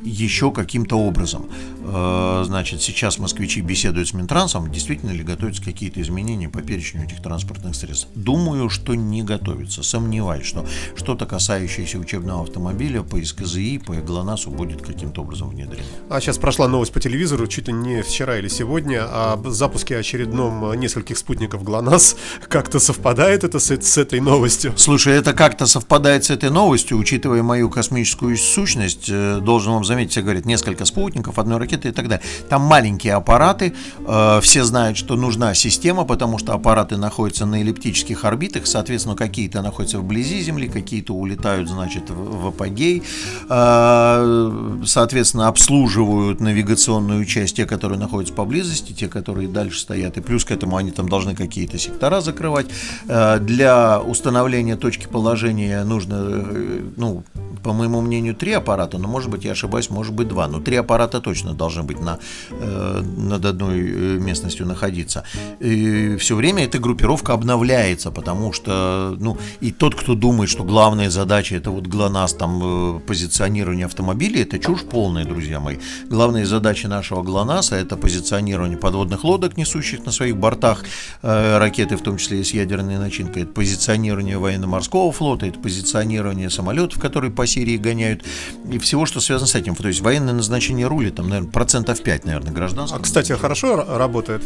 еще 0.05 0.53
каким-то 0.53 0.97
образом. 0.97 1.47
Э, 1.85 2.43
значит, 2.47 2.83
сейчас 2.83 3.19
москвичи 3.19 3.61
беседуют 3.61 4.09
с 4.09 4.15
Минтрансом, 4.15 4.71
действительно 4.71 5.11
ли 5.11 5.23
готовятся 5.23 5.63
какие-то 5.63 6.01
изменения 6.01 6.49
по 6.49 6.63
перечню 6.63 7.05
этих 7.05 7.23
транспортных 7.23 7.75
средств. 7.75 8.09
Думаю, 8.15 8.71
что 8.71 8.95
не 8.95 9.23
готовится, 9.23 9.83
сомневаюсь, 9.83 10.47
что 10.47 10.67
что-то 10.97 11.27
касающееся 11.27 11.99
учебного 11.99 12.43
автомобиля 12.43 13.03
по 13.03 13.23
СКЗИ, 13.23 13.79
по 13.79 13.95
ГЛОНАССу 13.95 14.51
будет 14.51 14.83
каким-то 14.83 15.23
образом 15.23 15.51
внедрено. 15.51 15.85
А 16.09 16.21
сейчас 16.21 16.39
прошла 16.39 16.69
новость 16.69 16.93
по 16.93 17.01
телевизору, 17.01 17.47
чуть 17.47 17.69
ли 17.69 17.75
не 17.75 18.03
вчера 18.03 18.39
или 18.39 18.49
сегодня, 18.49 19.33
об 19.33 19.49
запуске 19.49 19.97
очередном 19.99 20.79
нескольких 20.79 21.19
спутников 21.19 21.63
ГЛОНАСС. 21.65 22.17
Как-то 22.49 22.79
совпадает 22.79 23.45
это 23.45 23.59
с, 23.59 23.71
с 23.71 23.99
этой 23.99 24.21
новостью? 24.21 24.73
Слушай, 24.77 25.15
это 25.15 25.33
как-то 25.33 25.67
совпадает 25.67 26.25
с 26.25 26.31
этой 26.31 26.51
новостью, 26.51 26.99
учитывая 26.99 27.43
мою 27.43 27.71
космическую 27.71 28.37
сущность, 28.37 29.09
э, 29.09 29.41
должен 29.41 29.72
вам 29.75 29.85
заметить, 29.85 30.13
все 30.13 30.23
говорят, 30.23 30.45
несколько 30.45 30.85
спутников, 30.85 31.39
одной 31.39 31.59
ракеты 31.59 31.89
и 31.89 31.93
так 31.93 32.09
далее. 32.09 32.25
Там 32.49 32.63
маленькие 32.63 33.15
аппараты, 33.15 33.75
э, 34.07 34.41
все 34.43 34.65
знают, 34.65 34.97
что 34.97 35.17
нужна 35.17 35.55
система, 35.55 36.05
потому 36.05 36.39
что 36.39 36.53
аппараты 36.53 36.97
находятся 36.97 37.47
на 37.47 37.61
эллиптических 37.61 38.25
орбитах, 38.25 38.67
соответственно, 38.67 39.17
какие-то 39.17 39.63
находятся 39.63 39.99
вблизи 39.99 40.41
Земли, 40.43 40.69
какие-то 40.69 41.15
улетают, 41.15 41.69
значит, 41.69 42.11
в, 42.11 42.43
в 42.43 42.47
апогей, 42.49 43.03
э, 43.49 44.83
соответственно, 44.85 45.49
обслуживают 45.49 46.41
навигационную 46.41 47.25
часть, 47.25 47.57
те, 47.57 47.67
которые 47.67 47.99
находятся 47.99 48.35
поблизости, 48.35 48.93
те, 48.93 49.09
которые 49.09 49.49
дальше 49.49 49.81
стоят, 49.81 50.17
и 50.17 50.21
плюс 50.21 50.45
к 50.45 50.51
этому 50.51 50.77
они 50.77 50.91
там 50.91 51.09
должны 51.09 51.35
какие-то 51.35 51.79
сектора 51.79 52.21
закрывать. 52.21 52.67
Э, 53.09 53.39
для 53.39 54.01
установления 54.01 54.77
точки 54.77 55.07
положения 55.07 55.85
нужно, 55.85 56.15
э, 56.15 56.81
ну, 56.97 57.25
по 57.63 57.73
моему 57.73 58.01
мнению, 58.01 58.35
три 58.35 58.53
аппарата, 58.53 58.99
но, 58.99 59.09
может 59.09 59.31
быть, 59.31 59.45
я 59.45 59.55
ошибаюсь, 59.63 59.91
может 59.91 60.13
быть, 60.13 60.29
два, 60.29 60.49
но 60.49 60.61
три 60.61 60.77
аппарата 60.77 61.21
точно 61.21 61.55
должны 61.55 61.85
быть 61.85 62.01
на, 62.01 62.19
э, 62.51 63.03
над 63.17 63.45
одной 63.45 63.79
э, 63.79 64.19
местностью 64.19 64.67
находиться. 64.67 65.23
И 65.61 66.17
все 66.17 66.35
время 66.35 66.65
эта 66.65 66.79
группировка 66.79 67.33
обновляется, 67.33 68.11
потому 68.11 68.53
что, 68.53 69.17
ну, 69.21 69.39
и 69.61 69.71
тот, 69.71 69.95
кто 69.95 70.15
думает, 70.15 70.51
что 70.51 70.65
главная 70.65 71.11
задача 71.11 71.57
это 71.57 71.71
вот 71.71 71.87
ГЛОНАСС, 71.87 72.35
там, 72.35 72.61
э, 72.63 73.01
позиционирование 73.07 73.87
автомобилей, 73.87 74.43
это 74.43 74.59
чушь 74.59 74.83
полная, 74.83 75.25
друзья 75.25 75.61
мои. 75.61 75.77
Главная 76.11 76.45
задача 76.45 76.89
нашего 76.89 77.23
ГЛОНАССа 77.23 77.77
это 77.77 77.97
позиционирование 77.97 78.79
подводных 78.79 79.25
лодок, 79.25 79.57
несущих 79.57 80.05
на 80.05 80.13
своих 80.13 80.37
бортах 80.37 80.85
э, 81.23 81.59
ракеты, 81.59 81.97
в 81.97 82.03
том 82.03 82.17
числе 82.17 82.41
и 82.41 82.45
с 82.45 82.53
ядерной 82.53 82.99
начинкой, 82.99 83.43
это 83.43 83.53
позиционирование 83.53 84.39
военно-морского 84.39 85.13
флота, 85.13 85.47
это 85.47 85.59
позиционирование 85.61 86.51
самолетов, 86.51 87.01
которые 87.01 87.31
по 87.31 87.47
Сирии 87.47 87.77
гоняют, 87.77 88.25
и 88.73 88.79
всего, 88.79 89.07
что 89.07 89.21
связано 89.21 89.47
с 89.53 89.55
этим. 89.55 89.75
То 89.75 89.89
есть 89.89 90.01
военное 90.01 90.35
назначение 90.35 90.87
рулит, 90.87 91.17
там, 91.17 91.29
наверное, 91.29 91.51
процентов 91.51 92.03
5, 92.03 92.25
наверное, 92.25 92.53
гражданского. 92.53 93.01
А, 93.01 93.03
кстати, 93.03 93.33
хорошо 93.33 93.85
работает? 93.97 94.43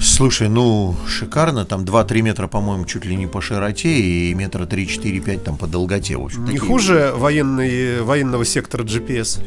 Слушай, 0.00 0.48
ну, 0.48 0.94
шикарно, 1.08 1.64
там 1.64 1.82
2-3 1.82 2.22
метра, 2.22 2.46
по-моему, 2.46 2.84
чуть 2.84 3.04
ли 3.04 3.16
не 3.16 3.26
по 3.26 3.40
широте 3.40 3.88
и 3.88 4.34
метра 4.34 4.64
3-4-5 4.64 5.38
там 5.40 5.56
по 5.56 5.66
долготе. 5.66 6.16
В 6.16 6.24
общем, 6.24 6.44
не 6.44 6.52
такие... 6.52 6.60
хуже 6.60 7.12
военный, 7.16 8.02
военного 8.02 8.44
сектора 8.44 8.84
GPS? 8.84 9.40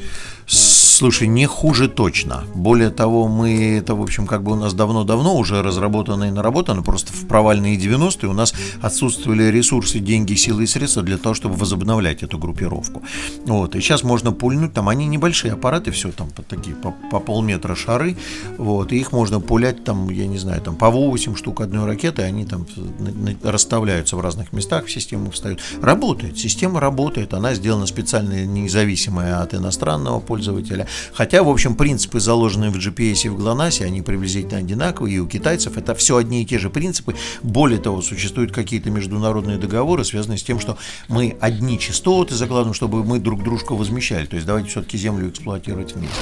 Слушай, 1.02 1.28
не 1.28 1.48
хуже 1.48 1.90
точно. 1.90 2.44
Более 2.54 2.92
того, 2.92 3.28
мы, 3.28 3.78
это, 3.80 3.96
в 3.96 4.04
общем, 4.04 4.28
как 4.28 4.44
бы 4.44 4.52
у 4.52 4.56
нас 4.56 4.76
давно-давно 4.76 5.36
уже 5.36 5.64
разработано 5.64 6.26
и 6.26 6.30
наработано, 6.30 6.84
просто 6.84 7.12
в 7.12 7.26
провальные 7.26 7.76
90-е 7.76 8.30
у 8.30 8.34
нас 8.34 8.54
отсутствовали 8.84 9.46
ресурсы, 9.46 9.98
деньги, 9.98 10.36
силы 10.36 10.66
и 10.66 10.68
средства 10.68 11.02
для 11.02 11.18
того, 11.18 11.34
чтобы 11.34 11.56
возобновлять 11.56 12.22
эту 12.22 12.38
группировку. 12.38 13.02
Вот, 13.48 13.76
и 13.76 13.82
сейчас 13.82 14.04
можно 14.04 14.32
пульнуть, 14.32 14.74
там 14.74 14.90
они 14.90 15.08
небольшие 15.08 15.54
аппараты, 15.54 15.90
все 15.90 16.12
там 16.12 16.30
по, 16.30 16.44
такие 16.44 16.76
по, 16.76 16.94
по 17.10 17.20
полметра 17.20 17.74
шары, 17.74 18.16
вот, 18.60 18.92
и 18.92 18.98
их 18.98 19.12
можно 19.12 19.40
пулять 19.40 19.84
там, 19.84 20.08
я 20.12 20.28
не 20.28 20.38
знаю, 20.38 20.62
там 20.62 20.76
по 20.76 20.92
8 20.92 21.36
штук 21.36 21.62
одной 21.62 21.88
ракеты, 21.88 22.22
они 22.22 22.46
там 22.46 22.68
расставляются 23.42 24.18
в 24.18 24.22
разных 24.22 24.54
местах, 24.54 24.86
в 24.86 24.92
систему 24.92 25.32
встают. 25.32 25.62
Работает, 25.82 26.38
система 26.38 26.80
работает, 26.80 27.34
она 27.34 27.56
сделана 27.56 27.88
специально 27.88 28.46
независимая 28.46 29.42
от 29.42 29.56
иностранного 29.56 30.20
пользователя, 30.20 30.88
Хотя, 31.14 31.44
в 31.44 31.50
общем, 31.50 31.76
принципы, 31.76 32.20
заложенные 32.20 32.72
в 32.72 32.76
GPS 32.76 33.26
и 33.26 33.30
в 33.30 33.38
GLONASS, 33.38 33.84
они 33.86 34.02
приблизительно 34.02 34.60
одинаковые, 34.60 35.16
и 35.16 35.20
у 35.20 35.28
китайцев 35.28 35.78
это 35.78 35.96
все 35.96 36.18
одни 36.18 36.44
и 36.44 36.46
те 36.46 36.60
же 36.60 36.70
принципы. 36.70 37.16
Более 37.44 37.80
того, 37.80 38.02
существуют 38.02 38.52
какие-то 38.52 38.90
международные 38.90 39.58
договоры, 39.58 40.04
связанные 40.04 40.38
с 40.38 40.44
тем, 40.44 40.60
что 40.60 40.78
мы 41.08 41.38
одни 41.40 41.80
частоты 41.80 42.36
закладываем, 42.36 42.74
чтобы 42.74 43.04
мы 43.04 43.20
друг 43.20 43.44
дружку 43.44 43.76
возмещали. 43.76 44.26
То 44.26 44.36
есть 44.36 44.48
давайте 44.48 44.70
все-таки 44.70 44.98
Землю 44.98 45.30
эксплуатировать 45.30 45.96
вместе. 45.96 46.16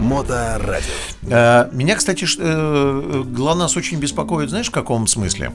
Моторадио. 0.00 0.86
Э, 1.28 1.68
меня, 1.72 1.94
кстати, 1.94 2.26
э, 2.38 3.22
ГЛОНАСС 3.26 3.76
очень 3.76 3.98
беспокоит, 3.98 4.48
знаешь, 4.50 4.68
в 4.68 4.72
каком 4.72 5.06
смысле? 5.06 5.52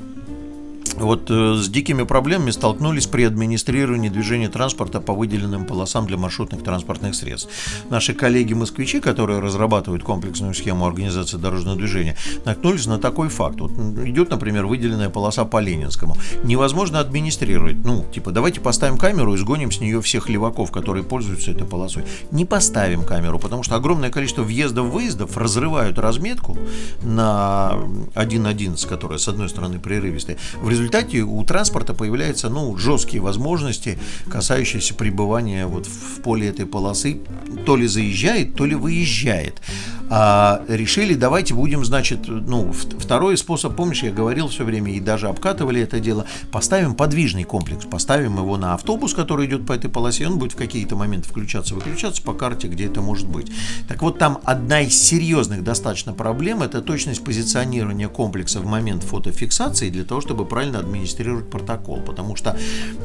Вот 0.98 1.30
э, 1.30 1.56
с 1.56 1.68
дикими 1.68 2.04
проблемами 2.04 2.52
столкнулись 2.52 3.08
при 3.08 3.24
администрировании 3.24 4.10
движения 4.10 4.50
транспорта 4.50 5.02
по 5.02 5.14
выделенным 5.14 5.66
полосам 5.66 6.08
для 6.08 6.18
маршрутных 6.18 6.64
транспортных 6.64 7.16
средств. 7.16 7.50
Наши 7.90 8.14
коллеги-москвичи, 8.14 9.00
которые 9.00 9.40
разрабатывают 9.40 10.04
комплексную 10.04 10.54
схему 10.54 10.86
организации 10.86 11.38
дорожного 11.38 11.78
движения, 11.78 12.16
наткнулись 12.46 12.86
на 12.86 12.98
такой 12.98 13.30
факт. 13.30 13.60
Вот 13.60 13.72
идет, 14.06 14.30
например, 14.30 14.66
выделенная 14.66 15.10
полоса 15.10 15.46
по 15.46 15.60
Ленинскому. 15.60 16.18
Невозможно 16.44 17.00
администрировать. 17.00 17.78
Ну, 17.84 18.06
типа, 18.14 18.32
давайте 18.32 18.62
поставим 18.62 18.98
камеру 18.98 19.34
и 19.34 19.38
сгоним 19.38 19.72
с 19.72 19.80
нее 19.80 20.02
всех 20.02 20.30
леваков, 20.30 20.72
которые 20.72 21.04
пользуются 21.04 21.52
этой 21.52 21.68
полосой. 21.68 22.04
Не 22.32 22.46
поставим 22.46 23.04
камеру, 23.04 23.40
потому 23.40 23.64
что 23.64 23.76
огромное 23.76 24.12
количество 24.12 24.44
въездов-выездов 24.44 25.36
разрывают 25.38 26.00
разметку 26.00 26.58
на 27.04 27.74
1.11, 28.16 28.88
которая, 28.88 29.18
с 29.18 29.28
одной 29.28 29.50
стороны, 29.50 29.80
прерывистая. 29.80 30.38
В 30.62 30.70
результате 30.76 31.22
у 31.22 31.44
транспорта 31.44 31.94
появляются 31.94 32.50
ну, 32.50 32.78
жесткие 32.78 33.22
возможности, 33.22 33.98
касающиеся 34.30 34.94
пребывания 34.94 35.66
вот 35.66 35.88
в 35.88 36.22
поле 36.22 36.48
этой 36.48 36.66
полосы. 36.66 37.20
То 37.66 37.76
ли 37.76 37.88
заезжает, 37.88 38.56
то 38.56 38.66
ли 38.66 38.76
выезжает. 38.76 39.62
А 40.10 40.62
решили, 40.68 41.14
давайте 41.16 41.54
будем, 41.54 41.84
значит, 41.86 42.28
ну, 42.28 42.72
второй 42.72 43.38
способ, 43.38 43.76
помнишь, 43.76 44.04
я 44.04 44.12
говорил 44.12 44.50
все 44.50 44.64
время 44.64 44.94
и 44.94 45.00
даже 45.00 45.28
обкатывали 45.28 45.82
это 45.82 46.00
дело, 46.00 46.26
поставим 46.52 46.94
подвижный 46.96 47.44
комплекс, 47.44 47.86
поставим 47.86 48.38
его 48.38 48.58
на 48.58 48.74
автобус, 48.74 49.14
который 49.14 49.48
идет 49.48 49.66
по 49.66 49.74
этой 49.74 49.90
полосе, 49.90 50.28
он 50.28 50.38
будет 50.38 50.54
в 50.54 50.56
какие-то 50.56 50.96
моменты 50.96 51.28
включаться, 51.30 51.74
выключаться 51.74 52.22
по 52.22 52.34
карте, 52.34 52.68
где 52.68 52.86
это 52.86 53.02
может 53.02 53.28
быть. 53.28 53.52
Так 53.88 54.02
вот, 54.02 54.20
там 54.20 54.40
одна 54.44 54.82
из 54.82 55.02
серьезных 55.02 55.64
достаточно 55.64 56.14
проблем, 56.14 56.62
это 56.62 56.82
точность 56.82 57.24
позиционирования 57.24 58.08
комплекса 58.08 58.60
в 58.60 58.66
момент 58.66 59.04
фотофиксации 59.04 59.90
для 59.90 60.04
того, 60.04 60.22
чтобы 60.22 60.46
правильно 60.46 60.66
правильно 60.66 60.80
администрировать 60.80 61.50
протокол, 61.50 62.02
потому 62.02 62.36
что 62.36 62.58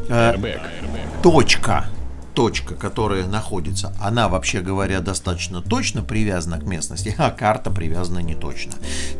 э, 0.08 0.58
точка 1.22 1.86
точка, 2.34 2.74
которая 2.74 3.26
находится, 3.26 3.92
она, 4.00 4.28
вообще 4.28 4.60
говоря, 4.60 5.00
достаточно 5.00 5.60
точно 5.62 6.02
привязана 6.02 6.58
к 6.58 6.64
местности, 6.64 7.14
а 7.18 7.30
карта 7.30 7.70
привязана 7.70 8.20
не 8.20 8.34
точно. 8.34 8.72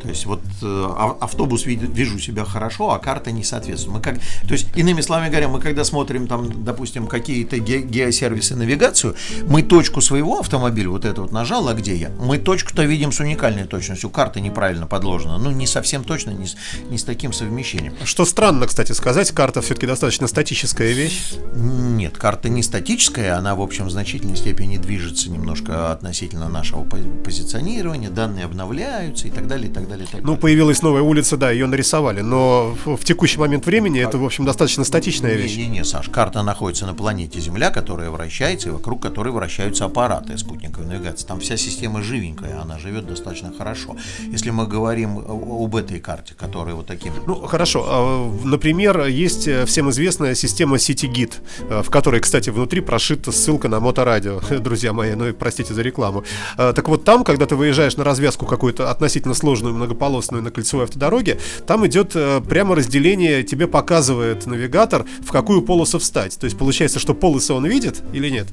То 0.03 0.09
есть 0.09 0.27
вот 0.27 0.41
э, 0.63 1.15
автобус 1.21 1.67
вижу 1.67 2.19
себя 2.19 2.45
хорошо, 2.45 2.91
а 2.91 2.99
карта 2.99 3.33
не 3.33 3.45
соответствует. 3.45 3.97
Мы 3.97 4.03
как, 4.03 4.19
то 4.47 4.53
есть, 4.53 4.69
иными 4.77 5.01
словами 5.01 5.29
говоря, 5.29 5.49
мы 5.49 5.61
когда 5.61 5.85
смотрим 5.85 6.27
там, 6.27 6.65
допустим, 6.65 7.07
какие-то 7.07 7.59
ге 7.59 7.83
геосервисы 7.83 8.57
навигацию, 8.57 9.17
мы 9.47 9.63
точку 9.63 10.01
своего 10.01 10.39
автомобиля, 10.39 10.91
вот 10.91 11.05
это 11.05 11.23
вот 11.23 11.33
нажал, 11.33 11.69
а 11.69 11.75
где 11.75 11.97
я? 11.97 12.11
Мы 12.21 12.39
точку-то 12.39 12.85
видим 12.85 13.13
с 13.13 13.21
уникальной 13.21 13.65
точностью, 13.65 14.11
карта 14.11 14.41
неправильно 14.41 14.87
подложена, 14.87 15.39
ну 15.39 15.51
не 15.51 15.67
совсем 15.67 16.05
точно, 16.05 16.31
не 16.31 16.47
с, 16.47 16.57
не 16.89 16.99
с 16.99 17.05
таким 17.05 17.33
совмещением. 17.33 17.95
Что 18.05 18.25
странно, 18.25 18.67
кстати, 18.67 18.93
сказать, 18.93 19.31
карта 19.33 19.61
все-таки 19.63 19.87
достаточно 19.87 20.27
статическая 20.27 20.93
вещь. 20.93 21.35
Нет, 21.55 22.17
карта 22.17 22.49
не 22.49 22.63
статическая, 22.63 23.00
автоматическая, 23.01 23.37
она, 23.39 23.55
в 23.55 23.63
общем, 23.63 23.87
в 23.87 23.91
значительной 23.91 24.37
степени 24.37 24.77
движется 24.77 25.31
немножко 25.31 25.91
относительно 25.93 26.49
нашего 26.49 26.85
позиционирования, 26.85 28.11
данные 28.11 28.45
обновляются 28.45 29.27
и 29.27 29.31
так 29.31 29.47
далее, 29.47 29.71
и 29.71 29.73
так 29.73 29.89
далее. 29.89 30.05
И 30.07 30.11
так 30.11 30.21
Ну, 30.21 30.27
далее. 30.29 30.41
появилась 30.41 30.83
новая 30.83 31.03
улица, 31.03 31.37
да, 31.37 31.51
ее 31.51 31.67
нарисовали, 31.67 32.21
но 32.21 32.77
в, 32.85 32.97
в 32.97 33.05
текущий 33.05 33.39
момент 33.39 33.65
времени 33.67 34.01
это, 34.01 34.19
в 34.19 34.25
общем, 34.25 34.45
достаточно 34.45 34.85
статичная 34.85 35.35
вещь. 35.35 35.57
Не-не-не, 35.57 35.85
Саш, 35.85 36.09
карта 36.11 36.43
находится 36.43 36.87
на 36.87 36.95
планете 36.95 37.41
Земля, 37.41 37.71
которая 37.71 38.11
вращается, 38.11 38.69
и 38.69 38.73
вокруг 38.73 39.03
которой 39.03 39.33
вращаются 39.33 39.85
аппараты 39.87 40.37
спутниковой 40.37 40.87
навигации. 40.87 41.27
Там 41.27 41.41
вся 41.41 41.57
система 41.57 42.03
живенькая, 42.03 42.61
она 42.61 42.79
живет 42.79 43.07
достаточно 43.07 43.53
хорошо. 43.57 43.97
Если 44.31 44.51
мы 44.51 44.67
говорим 44.67 45.19
об 45.19 45.75
этой 45.75 46.01
карте, 46.01 46.35
которая 46.39 46.75
вот 46.75 46.87
таким... 46.87 47.13
Ну, 47.27 47.35
хорошо. 47.47 47.85
А, 47.89 48.21
Например, 48.45 49.07
есть 49.07 49.49
э, 49.49 49.65
всем 49.65 49.91
известная 49.91 50.35
система 50.35 50.77
CityGit, 50.77 51.33
э, 51.61 51.83
в 51.83 51.91
которой, 51.91 52.21
кстати, 52.21 52.51
внутри 52.51 52.81
прошита 52.91 53.31
ссылка 53.31 53.69
на 53.69 53.79
моторадио, 53.79 54.41
друзья 54.59 54.93
мои, 54.93 55.15
ну 55.15 55.29
и 55.29 55.33
простите 55.33 55.75
за 55.75 55.83
рекламу. 55.83 56.25
А, 56.57 56.73
Так 56.73 56.89
вот 56.89 57.05
там, 57.05 57.23
когда 57.23 57.47
ты 57.47 57.55
выезжаешь 57.55 57.97
на 57.97 58.03
развязку 58.03 58.47
какую-то 58.47 58.91
относительно 58.91 59.35
сложную 59.35 59.73
многополосную 59.77 60.43
на 60.43 60.51
кольцевой 60.51 60.87
автодороге, 60.87 61.39
там 61.69 61.87
идет 61.87 62.17
э, 62.17 62.41
прямо 62.41 62.75
разделение, 62.75 63.45
тебе 63.45 63.69
показывает 63.69 64.45
навигатор, 64.47 65.07
в 65.25 65.31
какую 65.31 65.63
полосу 65.63 66.01
встать. 66.01 66.37
То 66.37 66.47
есть 66.47 66.59
получается, 66.59 66.99
что 66.99 67.15
полосы 67.15 67.53
он 67.53 67.65
видит 67.65 68.03
или 68.13 68.29
нет? 68.29 68.49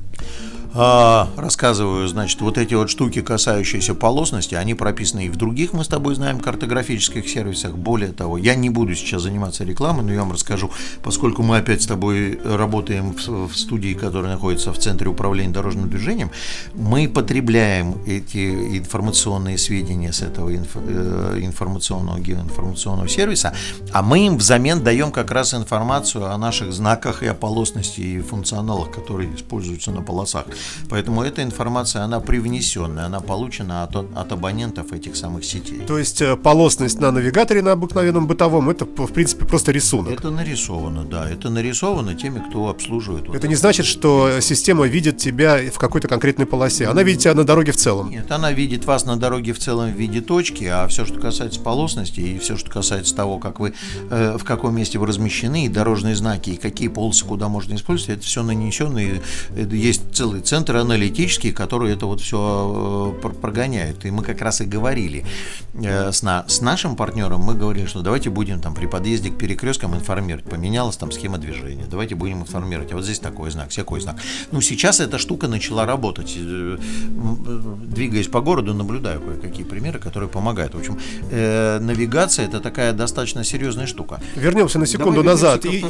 А, 0.79 1.29
рассказываю, 1.35 2.07
значит, 2.07 2.39
вот 2.39 2.59
эти 2.59 2.75
вот 2.75 2.91
штуки, 2.91 3.23
касающиеся 3.23 3.95
полосности, 3.95 4.53
они 4.53 4.75
прописаны 4.75 5.25
и 5.25 5.29
в 5.29 5.35
других, 5.35 5.73
мы 5.73 5.83
с 5.83 5.87
тобой 5.87 6.13
знаем, 6.13 6.39
картографических 6.39 7.27
сервисах. 7.27 7.75
Более 7.75 8.11
того, 8.11 8.37
я 8.37 8.53
не 8.53 8.69
буду 8.69 8.93
сейчас 8.93 9.23
заниматься 9.23 9.63
рекламой, 9.63 10.03
но 10.03 10.13
я 10.13 10.19
вам 10.19 10.33
расскажу, 10.33 10.69
поскольку 11.01 11.41
мы 11.41 11.57
опять 11.57 11.81
с 11.81 11.87
тобой 11.87 12.39
работаем 12.43 13.13
в, 13.13 13.47
в 13.47 13.57
студии, 13.57 13.95
которая 13.95 14.33
находится 14.33 14.71
в 14.71 14.77
Центре 14.77 15.09
управления 15.09 15.51
дорожным 15.51 15.89
движением, 15.89 16.29
мы 16.75 17.09
потребляем 17.09 17.97
эти 18.05 18.77
информационные 18.77 19.57
сведения 19.57 20.13
с 20.13 20.21
этого 20.21 20.51
инф- 20.51 20.75
э, 20.75 21.39
информационного 21.41 22.19
геоинформационного 22.19 23.09
сервиса, 23.09 23.51
а 23.93 24.03
мы 24.03 24.27
им 24.27 24.37
взамен 24.37 24.83
даем 24.83 25.11
как 25.11 25.31
раз 25.31 25.55
информацию 25.55 26.31
о 26.31 26.37
наших 26.37 26.71
знаках 26.71 27.23
и 27.23 27.25
о 27.25 27.33
полосности 27.33 28.01
и 28.01 28.19
функционалах, 28.19 28.91
которые 28.91 29.33
используются 29.33 29.89
на 29.89 30.03
полосах. 30.03 30.45
Поэтому 30.89 31.23
эта 31.23 31.43
информация, 31.43 32.03
она 32.03 32.19
привнесенная, 32.19 33.05
она 33.05 33.19
получена 33.19 33.83
от, 33.83 33.95
от 33.95 34.31
абонентов 34.31 34.93
этих 34.93 35.15
самых 35.15 35.45
сетей. 35.45 35.81
То 35.87 35.97
есть 35.97 36.21
э, 36.21 36.35
полосность 36.35 36.99
на 36.99 37.11
навигаторе 37.11 37.61
на 37.61 37.73
обыкновенном 37.73 38.27
бытовом, 38.27 38.69
это, 38.69 38.85
в 38.85 39.11
принципе, 39.13 39.45
просто 39.45 39.71
рисунок. 39.71 40.11
Это 40.11 40.29
нарисовано, 40.29 41.03
да, 41.03 41.29
это 41.29 41.49
нарисовано 41.49 42.15
теми, 42.15 42.43
кто 42.49 42.69
обслуживает. 42.69 43.27
вот 43.27 43.35
Это 43.35 43.47
не 43.47 43.55
значит, 43.55 43.85
что 43.85 44.39
система 44.41 44.87
видит 44.87 45.17
тебя 45.17 45.59
в 45.71 45.77
какой-то 45.77 46.07
конкретной 46.07 46.45
полосе. 46.45 46.87
Она 46.87 47.03
видит 47.03 47.21
тебя 47.21 47.33
на 47.33 47.43
дороге 47.43 47.71
в 47.71 47.77
целом. 47.77 48.09
Нет, 48.09 48.31
она 48.31 48.51
видит 48.51 48.85
вас 48.85 49.05
на 49.05 49.17
дороге 49.17 49.53
в 49.53 49.59
целом 49.59 49.91
в 49.91 49.95
виде 49.95 50.21
точки, 50.21 50.65
а 50.65 50.87
все, 50.87 51.05
что 51.05 51.19
касается 51.19 51.59
полосности 51.59 52.19
и 52.19 52.39
все, 52.39 52.57
что 52.57 52.69
касается 52.69 53.15
того, 53.15 53.39
как 53.39 53.59
вы, 53.59 53.73
э, 54.09 54.37
в 54.37 54.43
каком 54.43 54.75
месте 54.75 54.99
вы 54.99 55.07
размещены, 55.07 55.65
и 55.65 55.69
дорожные 55.69 56.15
знаки, 56.15 56.51
и 56.51 56.57
какие 56.57 56.87
полосы 56.87 57.25
куда 57.25 57.47
можно 57.47 57.75
использовать, 57.75 58.19
это 58.19 58.25
все 58.25 58.43
нанесено, 58.43 58.99
и 58.99 59.19
это 59.55 59.75
есть 59.75 60.01
целый 60.13 60.41
центр 60.41 60.56
аналитический, 60.57 61.51
который 61.51 61.93
это 61.93 62.05
вот 62.05 62.21
все 62.21 63.15
прогоняет. 63.41 64.05
И 64.05 64.11
мы 64.11 64.23
как 64.23 64.41
раз 64.41 64.61
и 64.61 64.65
говорили 64.65 65.25
э, 65.73 66.11
с, 66.11 66.23
на- 66.23 66.45
с 66.47 66.61
нашим 66.61 66.95
партнером, 66.95 67.41
мы 67.41 67.53
говорили, 67.55 67.85
что 67.85 68.01
давайте 68.01 68.29
будем 68.29 68.59
там 68.61 68.73
при 68.73 68.85
подъезде 68.87 69.29
к 69.29 69.37
перекресткам 69.37 69.95
информировать, 69.95 70.45
поменялась 70.49 70.97
там 70.97 71.11
схема 71.11 71.37
движения, 71.37 71.85
давайте 71.89 72.15
будем 72.15 72.41
информировать, 72.41 72.91
а 72.91 72.95
вот 72.95 73.05
здесь 73.05 73.19
такой 73.19 73.51
знак, 73.51 73.69
всякой 73.69 74.01
знак. 74.01 74.15
Ну, 74.51 74.61
сейчас 74.61 74.99
эта 74.99 75.17
штука 75.17 75.47
начала 75.47 75.85
работать. 75.85 76.33
Э, 76.37 76.77
э, 76.77 77.61
Двигаясь 77.87 78.27
по 78.27 78.41
городу, 78.41 78.73
наблюдаю 78.73 79.21
кое-какие 79.21 79.65
примеры, 79.65 79.99
которые 79.99 80.29
помогают. 80.29 80.73
В 80.75 80.79
общем, 80.79 80.97
э, 81.31 81.79
навигация 81.79 82.45
это 82.45 82.59
такая 82.59 82.93
достаточно 82.93 83.43
серьезная 83.43 83.87
штука. 83.87 84.19
Вернемся 84.35 84.79
на 84.79 84.85
секунду 84.85 85.23
Давай 85.23 85.33
назад. 85.33 85.61
к 85.61 85.65
И- 85.65 85.81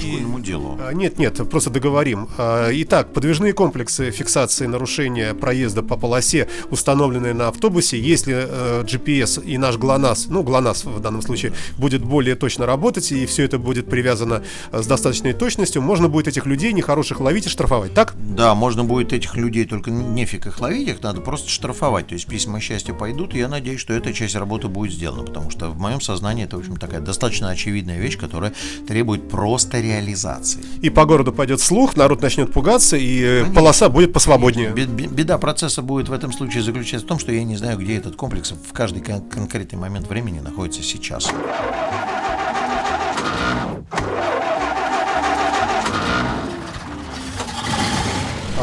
делу. 0.42 0.78
А, 0.82 0.94
Нет, 0.94 1.20
нет, 1.20 1.50
просто 1.50 1.70
договорим. 1.70 2.28
А, 2.38 2.70
Итак, 2.72 3.14
подвижные 3.14 3.54
комплексы 3.54 4.12
фиксации 4.12 4.47
нарушения 4.68 5.34
проезда 5.34 5.84
по 5.84 5.98
полосе, 5.98 6.48
установленные 6.72 7.34
на 7.34 7.48
автобусе, 7.50 8.00
если 8.00 8.36
э, 8.36 8.84
GPS 8.84 9.44
и 9.44 9.58
наш 9.58 9.77
ГЛОНАСС, 9.77 10.27
ну 10.27 10.44
ГЛОНАСС 10.44 10.86
в 10.86 11.00
данном 11.00 11.22
случае, 11.22 11.54
будет 11.77 12.04
более 12.04 12.36
точно 12.36 12.66
работать, 12.66 13.12
и 13.12 13.25
все 13.25 13.44
это 13.44 13.58
будет 13.58 13.89
привязано 13.89 14.44
э, 14.72 14.82
с 14.82 14.88
достаточной 14.88 15.34
точностью, 15.34 15.82
можно 15.82 16.10
будет 16.10 16.27
этих 16.27 16.46
людей 16.46 16.74
нехороших 16.74 17.20
ловить 17.20 17.46
и 17.46 17.50
штрафовать, 17.50 17.94
так? 17.94 18.16
Да, 18.18 18.56
можно 18.56 18.84
будет 18.84 19.13
этих 19.13 19.36
людей, 19.36 19.66
только 19.66 19.92
нефиг 19.92 20.48
их 20.48 20.60
ловить, 20.60 20.88
их 20.88 21.01
надо 21.01 21.22
просто 21.22 21.50
штрафовать. 21.50 22.08
То 22.08 22.13
есть 22.13 22.27
письма 22.27 22.60
счастья 22.60 22.94
пойдут, 22.94 23.34
и 23.36 23.39
я 23.39 23.48
надеюсь, 23.48 23.80
что 23.80 23.94
эта 23.94 24.13
часть 24.13 24.36
работы 24.36 24.68
будет 24.68 24.94
сделана, 24.94 25.24
потому 25.24 25.50
что 25.50 25.70
в 25.70 25.80
моем 25.80 26.01
сознании 26.01 26.46
это, 26.46 26.58
в 26.58 26.60
общем, 26.60 26.77
такая 26.77 27.01
достаточно 27.01 27.50
очевидная 27.50 27.98
вещь, 28.00 28.18
которая 28.18 28.54
требует 28.88 29.30
просто 29.30 29.80
реализации. 29.80 30.62
И 30.82 30.89
по 30.89 31.06
городу 31.06 31.34
пойдет 31.34 31.62
слух, 31.62 31.96
народ 31.96 32.22
начнет 32.22 32.51
пугаться, 32.51 32.98
и 32.98 33.22
э, 33.24 33.46
полоса 33.54 33.89
будет 33.89 34.13
посвободнее. 34.13 34.37
Бе- 34.37 34.37
бе- 34.86 35.08
Беда 35.08 35.38
процесса 35.38 35.82
будет 35.82 36.10
в 36.10 36.13
этом 36.13 36.32
случае 36.32 36.63
заключаться 36.63 37.06
в 37.06 37.10
том, 37.10 37.20
что 37.20 37.32
я 37.32 37.44
не 37.44 37.56
знаю, 37.58 37.77
где 37.77 37.96
этот 37.98 38.15
комплекс 38.15 38.51
в 38.51 38.74
каждый 38.74 39.01
кон- 39.01 39.22
конкретный 39.29 39.80
момент 39.80 40.08
времени 40.08 40.39
находится 40.39 40.82
сейчас. 40.84 41.32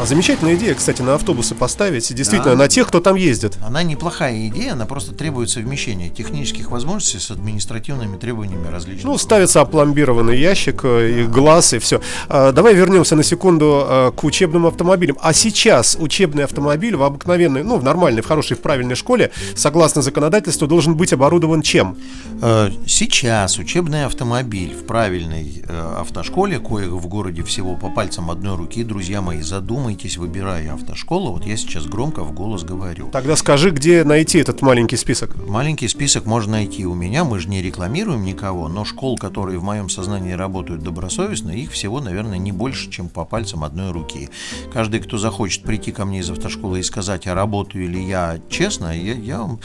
А 0.05 0.07
замечательная 0.07 0.53
идея, 0.53 0.75
кстати, 0.75 1.01
на 1.01 1.15
автобусы 1.15 1.55
поставить, 1.55 2.13
действительно, 2.13 2.51
Да. 2.51 2.57
на 2.57 2.67
тех, 2.67 2.87
кто 2.87 2.99
там 2.99 3.15
ездит. 3.15 3.57
Она 3.65 3.81
неплохая 3.81 4.49
идея, 4.49 4.73
она 4.73 4.85
просто 4.85 5.15
требует 5.15 5.49
совмещения 5.49 6.09
технических 6.09 6.69
возможностей 6.69 7.17
с 7.17 7.31
административными 7.31 8.15
требованиями 8.15 8.67
различных. 8.67 9.05
Ну, 9.05 9.17
ставится 9.17 9.61
опломбированный 9.61 10.37
ящик, 10.39 10.81
э, 10.83 11.21
и 11.21 11.23
глаз, 11.23 11.73
и 11.73 11.79
все. 11.79 12.01
давай 12.29 12.75
вернемся 12.75 13.15
на 13.15 13.23
секунду 13.23 13.83
э, 13.89 14.11
к 14.15 14.23
учебным 14.23 14.67
автомобилям. 14.67 15.17
А 15.23 15.33
сейчас 15.33 15.97
учебный 15.99 16.43
автомобиль 16.43 16.95
в 16.95 17.01
обыкновенной, 17.01 17.63
ну, 17.63 17.77
в 17.79 17.83
нормальной, 17.83 18.21
в 18.21 18.27
хорошей, 18.27 18.57
в 18.57 18.61
правильной 18.61 18.93
школе, 18.93 19.31
согласно 19.55 20.03
законодательству, 20.03 20.67
должен 20.67 20.93
быть 20.95 21.13
оборудован 21.13 21.63
чем? 21.63 21.97
Э, 22.43 22.69
Сейчас 22.85 23.57
учебный 23.57 24.05
автомобиль 24.05 24.71
в 24.71 24.85
правильной 24.85 25.63
автошколе, 25.97 26.59
коих 26.59 26.89
в 26.89 27.07
городе 27.07 27.41
всего 27.41 27.75
по 27.75 27.89
пальцам 27.89 28.29
одной 28.29 28.55
руки, 28.55 28.83
друзья 28.83 29.23
мои, 29.23 29.41
задумайтесь, 29.41 29.94
выбирая 30.17 30.73
автошколу. 30.73 31.31
Вот 31.31 31.45
я 31.45 31.57
сейчас 31.57 31.85
громко 31.85 32.23
в 32.23 32.33
голос 32.33 32.63
говорю. 32.63 33.09
Тогда 33.11 33.35
скажи, 33.35 33.71
где 33.71 34.03
найти 34.03 34.39
этот 34.39 34.61
маленький 34.61 34.97
список. 34.97 35.35
Маленький 35.47 35.87
список 35.87 36.25
можно 36.25 36.53
найти 36.53 36.85
у 36.85 36.93
меня, 36.93 37.23
мы 37.23 37.39
же 37.39 37.47
не 37.47 37.61
рекламируем 37.61 38.23
никого, 38.23 38.67
но 38.67 38.85
школ, 38.85 39.17
которые 39.17 39.59
в 39.59 39.63
моем 39.63 39.89
сознании 39.89 40.33
работают 40.33 40.83
добросовестно, 40.83 41.51
их 41.51 41.71
всего, 41.71 42.01
наверное, 42.01 42.37
не 42.37 42.51
больше, 42.51 42.91
чем 42.91 43.07
по 43.09 43.25
пальцам 43.25 43.63
одной 43.63 43.91
руки. 43.91 44.29
Каждый, 44.71 44.99
кто 44.99 45.17
захочет 45.17 45.63
прийти 45.63 45.91
ко 45.91 46.05
мне 46.05 46.19
из 46.19 46.29
автошколы 46.29 46.79
и 46.79 46.83
сказать, 46.83 47.25
а 47.27 47.33
работаю 47.33 47.89
ли 47.89 48.03
я 48.03 48.39
честно, 48.49 48.95
я, 48.97 49.13
я 49.13 49.39
вам... 49.39 49.59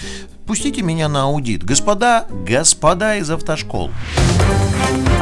Пустите 0.50 0.82
меня 0.82 1.08
на 1.08 1.22
аудит. 1.22 1.62
Господа, 1.62 2.26
господа 2.44 3.18
из 3.18 3.30
автошкол, 3.30 3.88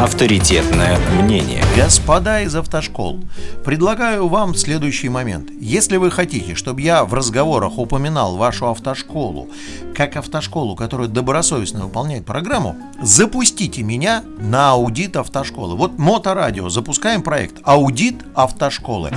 Авторитетное 0.01 0.99
мнение. 1.21 1.62
Господа 1.77 2.41
из 2.41 2.55
автошкол, 2.55 3.21
предлагаю 3.62 4.27
вам 4.29 4.55
следующий 4.55 5.11
момент. 5.11 5.51
Если 5.61 5.99
вы 5.99 6.11
хотите, 6.11 6.55
чтобы 6.55 6.81
я 6.81 7.05
в 7.05 7.12
разговорах 7.12 7.77
упоминал 7.77 8.38
вашу 8.38 8.71
автошколу 8.71 9.51
как 9.95 10.17
автошколу, 10.17 10.75
которая 10.75 11.09
добросовестно 11.09 11.85
выполняет 11.85 12.25
программу, 12.25 12.75
запустите 13.03 13.83
меня 13.83 14.25
на 14.38 14.71
аудит 14.71 15.14
автошколы. 15.14 15.77
Вот 15.77 15.99
Моторадио, 15.99 16.71
запускаем 16.71 17.21
проект 17.21 17.57
«Аудит 17.64 18.17
автошколы». 18.35 19.11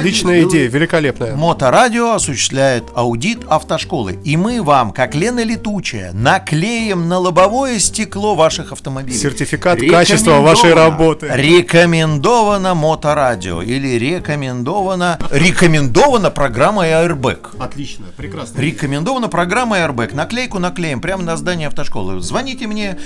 Отличная 0.00 0.44
идея, 0.44 0.66
великолепная. 0.66 1.36
Моторадио 1.36 2.14
осуществляет 2.14 2.84
аудит 2.94 3.40
автошколы. 3.46 4.18
И 4.24 4.38
мы 4.38 4.62
вам, 4.62 4.92
как 4.92 5.14
Лена 5.14 5.44
Летучая, 5.44 6.14
наклеим 6.14 7.06
на 7.06 7.18
лобовое 7.18 7.78
стекло 7.78 8.34
ваших 8.34 8.72
автомобилей. 8.72 9.18
Сертификат 9.18 9.78
качества 9.78 10.40
вашей 10.40 10.72
работы. 10.72 11.28
Рекомендовано 11.30 12.74
Моторадио. 12.74 13.60
Или 13.60 13.98
рекомендовано... 13.98 15.18
Рекомендована 15.30 16.30
программа 16.30 16.86
Airbag. 16.86 17.58
Отлично, 17.58 18.06
прекрасно. 18.16 18.58
Рекомендована 18.58 19.28
программа 19.28 19.80
Airbag. 19.80 20.14
Наклейку 20.14 20.58
наклеим 20.58 21.02
прямо 21.02 21.24
на 21.24 21.36
здание 21.36 21.68
автошколы. 21.68 22.22
Звоните 22.22 22.66
мне, 22.66 22.96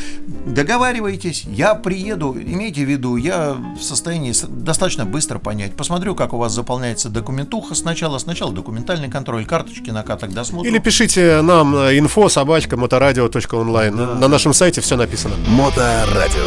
договаривайтесь, 0.47 1.43
я 1.45 1.75
приеду. 1.75 2.37
Имейте 2.41 2.85
в 2.85 2.89
виду, 2.89 3.17
я 3.17 3.57
в 3.77 3.83
состоянии 3.83 4.33
достаточно 4.49 5.05
быстро 5.05 5.41
понять. 5.41 5.75
Посмотрю, 5.75 6.15
как 6.15 6.33
у 6.33 6.37
вас 6.37 6.53
заполняется 6.53 6.84
заполняется 6.85 7.09
документуха 7.09 7.75
сначала, 7.75 8.19
сначала 8.19 8.53
документальный 8.53 9.09
контроль, 9.09 9.47
карточки, 9.47 9.91
накаток, 9.91 10.33
досмотр. 10.33 10.69
Или 10.69 10.79
пишите 10.79 11.41
нам 11.41 11.75
инфо 11.75 12.29
собачка 12.29 12.77
моторадио.онлайн. 12.77 13.95
На 13.97 14.29
нашем 14.29 14.53
сайте 14.53 14.81
все 14.81 14.97
написано. 14.97 15.35
Моторадио. 15.49 16.45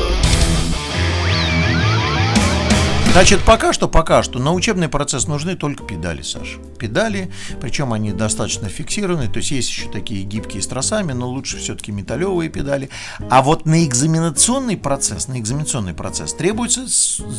Значит, 3.18 3.42
пока 3.42 3.74
что, 3.74 3.88
пока 3.88 4.22
что 4.22 4.38
на 4.38 4.54
учебный 4.54 4.90
процесс 4.90 5.28
нужны 5.28 5.56
только 5.56 5.84
педали, 5.84 6.22
Саша. 6.22 6.60
Педали, 6.78 7.32
причем 7.60 7.92
они 7.92 8.12
достаточно 8.12 8.70
фиксированы, 8.70 9.28
то 9.28 9.38
есть 9.38 9.50
есть 9.50 9.70
еще 9.70 9.90
такие 9.90 10.24
гибкие 10.24 10.62
с 10.62 10.68
тросами, 10.68 11.14
но 11.14 11.28
лучше 11.28 11.58
все-таки 11.58 11.92
металлевые 11.92 12.52
педали. 12.52 12.92
А 13.32 13.42
вот 13.42 13.66
на 13.66 13.84
экзаменационный 13.84 14.78
процесс, 14.78 15.28
на 15.28 15.40
экзаменационный 15.40 15.96
процесс 15.96 16.32
требуется 16.36 16.86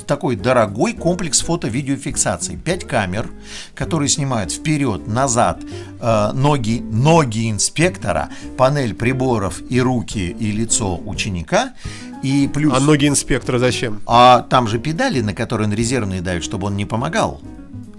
такой 0.08 0.34
дорогой 0.34 0.94
комплекс 0.94 1.42
фото-видеофиксации. 1.42 2.56
Пять 2.56 2.84
камер, 2.84 3.30
которые 3.76 4.08
снимают 4.08 4.50
вперед, 4.50 5.06
назад 5.06 5.60
э, 6.00 6.32
ноги, 6.32 6.80
ноги 6.80 7.48
инспектора, 7.52 8.30
панель 8.56 8.94
приборов 8.94 9.60
и 9.70 9.80
руки 9.80 10.34
и 10.40 10.50
лицо 10.50 11.00
ученика. 11.06 11.74
И 12.22 12.48
плюс... 12.52 12.74
А 12.76 12.80
ноги 12.80 13.06
инспектора 13.06 13.58
зачем? 13.58 14.00
А 14.06 14.42
там 14.42 14.66
же 14.66 14.78
педали, 14.78 15.20
на 15.20 15.34
которые 15.34 15.68
он 15.68 15.74
резервные 15.74 16.20
давит, 16.20 16.44
чтобы 16.44 16.66
он 16.66 16.76
не 16.76 16.84
помогал. 16.84 17.40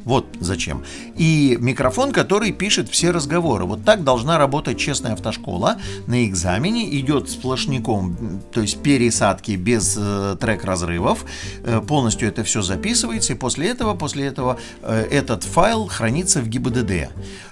Вот 0.05 0.25
зачем. 0.39 0.83
И 1.17 1.55
микрофон, 1.59 2.11
который 2.11 2.51
пишет 2.51 2.89
все 2.89 3.11
разговоры. 3.11 3.65
Вот 3.65 3.83
так 3.85 4.03
должна 4.03 4.39
работать 4.39 4.79
честная 4.79 5.13
автошкола. 5.13 5.77
На 6.07 6.25
экзамене 6.25 6.89
идет 6.99 7.29
сплошняком, 7.29 8.17
м, 8.19 8.41
то 8.51 8.61
есть 8.61 8.81
пересадки 8.81 9.51
без 9.51 9.95
э, 9.99 10.35
трек-разрывов. 10.39 11.25
Э, 11.63 11.81
полностью 11.87 12.27
это 12.27 12.43
все 12.43 12.63
записывается. 12.63 13.33
И 13.33 13.35
после 13.35 13.67
этого, 13.69 13.93
после 13.93 14.25
этого 14.25 14.57
э, 14.81 15.07
этот 15.11 15.43
файл 15.43 15.85
хранится 15.85 16.41
в 16.41 16.47
ГИБДД. 16.47 17.09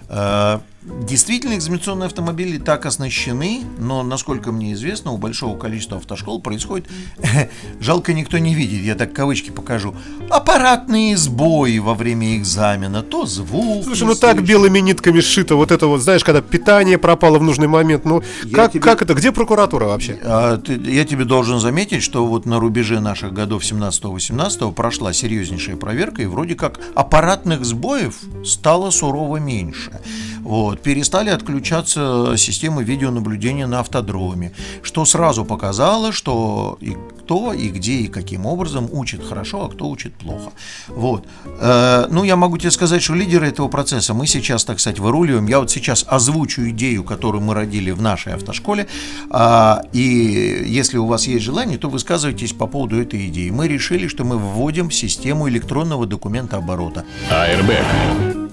Э, 0.10 0.60
Действительно, 1.02 1.56
экзаменационные 1.56 2.08
автомобили 2.08 2.58
так 2.60 2.86
оснащены, 2.86 3.64
но, 3.78 4.04
насколько 4.04 4.54
мне 4.54 4.72
известно, 4.72 5.12
у 5.12 5.18
большого 5.18 5.58
количества 5.58 5.98
автошкол 5.98 6.40
происходит, 6.42 6.88
жалко 7.82 8.14
никто 8.14 8.38
не 8.38 8.56
видит, 8.56 8.84
я 8.86 8.96
так 8.96 9.12
кавычки 9.12 9.50
покажу, 9.50 9.94
аппаратные 10.30 11.18
сбои 11.18 11.80
во 11.80 11.94
время 11.94 12.38
экзамена, 12.38 13.02
то 13.04 13.26
звук. 13.26 13.84
Слушай, 13.84 14.08
ну 14.08 14.16
так 14.16 14.44
белыми 14.46 14.80
нитками 14.80 15.20
сшито 15.20 15.56
вот 15.56 15.72
это 15.72 15.88
вот, 15.88 16.00
знаешь, 16.02 16.24
когда 16.24 16.42
питание 16.42 16.98
пропало 16.98 17.38
в 17.38 17.44
нужный 17.44 17.68
момент. 17.68 18.06
Ну, 18.06 18.24
Я 18.46 18.56
как, 18.56 18.72
тебе- 18.72 18.82
как 18.84 19.02
это? 19.02 19.14
Где 19.14 19.34
прокуратура 19.34 19.86
вообще? 19.86 20.18
А, 20.24 20.56
ты- 20.58 20.80
я 20.90 21.04
тебе 21.04 21.26
должен 21.26 21.60
заметить, 21.60 22.02
что 22.02 22.26
вот 22.26 22.46
на 22.46 22.60
рубеже 22.62 23.02
наших 23.02 23.34
годов 23.34 23.64
17-18 23.64 24.72
прошла 24.72 25.12
серьезнейшая 25.12 25.76
проверка, 25.76 26.22
и 26.22 26.28
вроде 26.28 26.56
как 26.56 26.80
аппаратных 26.96 27.66
сбоев 27.66 28.16
стало 28.46 28.90
сурово 28.92 29.38
меньше. 29.38 29.97
Вот, 30.42 30.82
перестали 30.82 31.30
отключаться 31.30 32.36
системы 32.38 32.84
видеонаблюдения 32.84 33.68
на 33.68 33.80
автодроме, 33.80 34.54
что 34.82 35.06
сразу 35.06 35.46
показало, 35.46 36.12
что 36.12 36.78
и 36.82 36.96
кто, 37.20 37.54
и 37.54 37.68
где, 37.70 37.94
и 37.94 38.08
каким 38.08 38.46
образом 38.46 38.88
учит 38.92 39.22
хорошо, 39.22 39.66
а 39.66 39.70
кто 39.70 39.90
учит 39.90 40.14
плохо. 40.14 40.52
Вот. 40.88 41.26
Э, 41.60 42.08
ну, 42.10 42.24
я 42.24 42.36
могу 42.36 42.58
тебе 42.58 42.72
сказать, 42.72 43.04
что 43.04 43.14
лидеры 43.16 43.48
этого 43.48 43.68
процесса 43.68 44.14
мы 44.14 44.28
сейчас, 44.28 44.64
так 44.64 44.80
сказать, 44.80 45.00
выруливаем. 45.00 45.46
Я 45.48 45.60
вот 45.60 45.70
сейчас 45.70 46.06
озвучу 46.08 46.70
идею, 46.70 47.04
которую 47.04 47.44
мы 47.44 47.54
родили 47.54 47.92
в 47.92 48.02
нашей 48.02 48.34
автошколе. 48.34 48.88
А, 49.30 49.82
и 49.92 50.64
если 50.68 50.98
у 50.98 51.06
вас 51.06 51.28
есть 51.28 51.44
желание, 51.44 51.78
то 51.78 51.90
высказывайтесь 51.90 52.54
по 52.54 52.68
поводу 52.68 53.02
этой 53.02 53.28
идеи. 53.28 53.50
Мы 53.50 53.68
решили, 53.68 54.08
что 54.08 54.24
мы 54.24 54.38
вводим 54.38 54.90
систему 54.90 55.50
электронного 55.50 56.06
документа 56.06 56.58
оборота. 56.58 57.04
Airbag. 57.30 58.47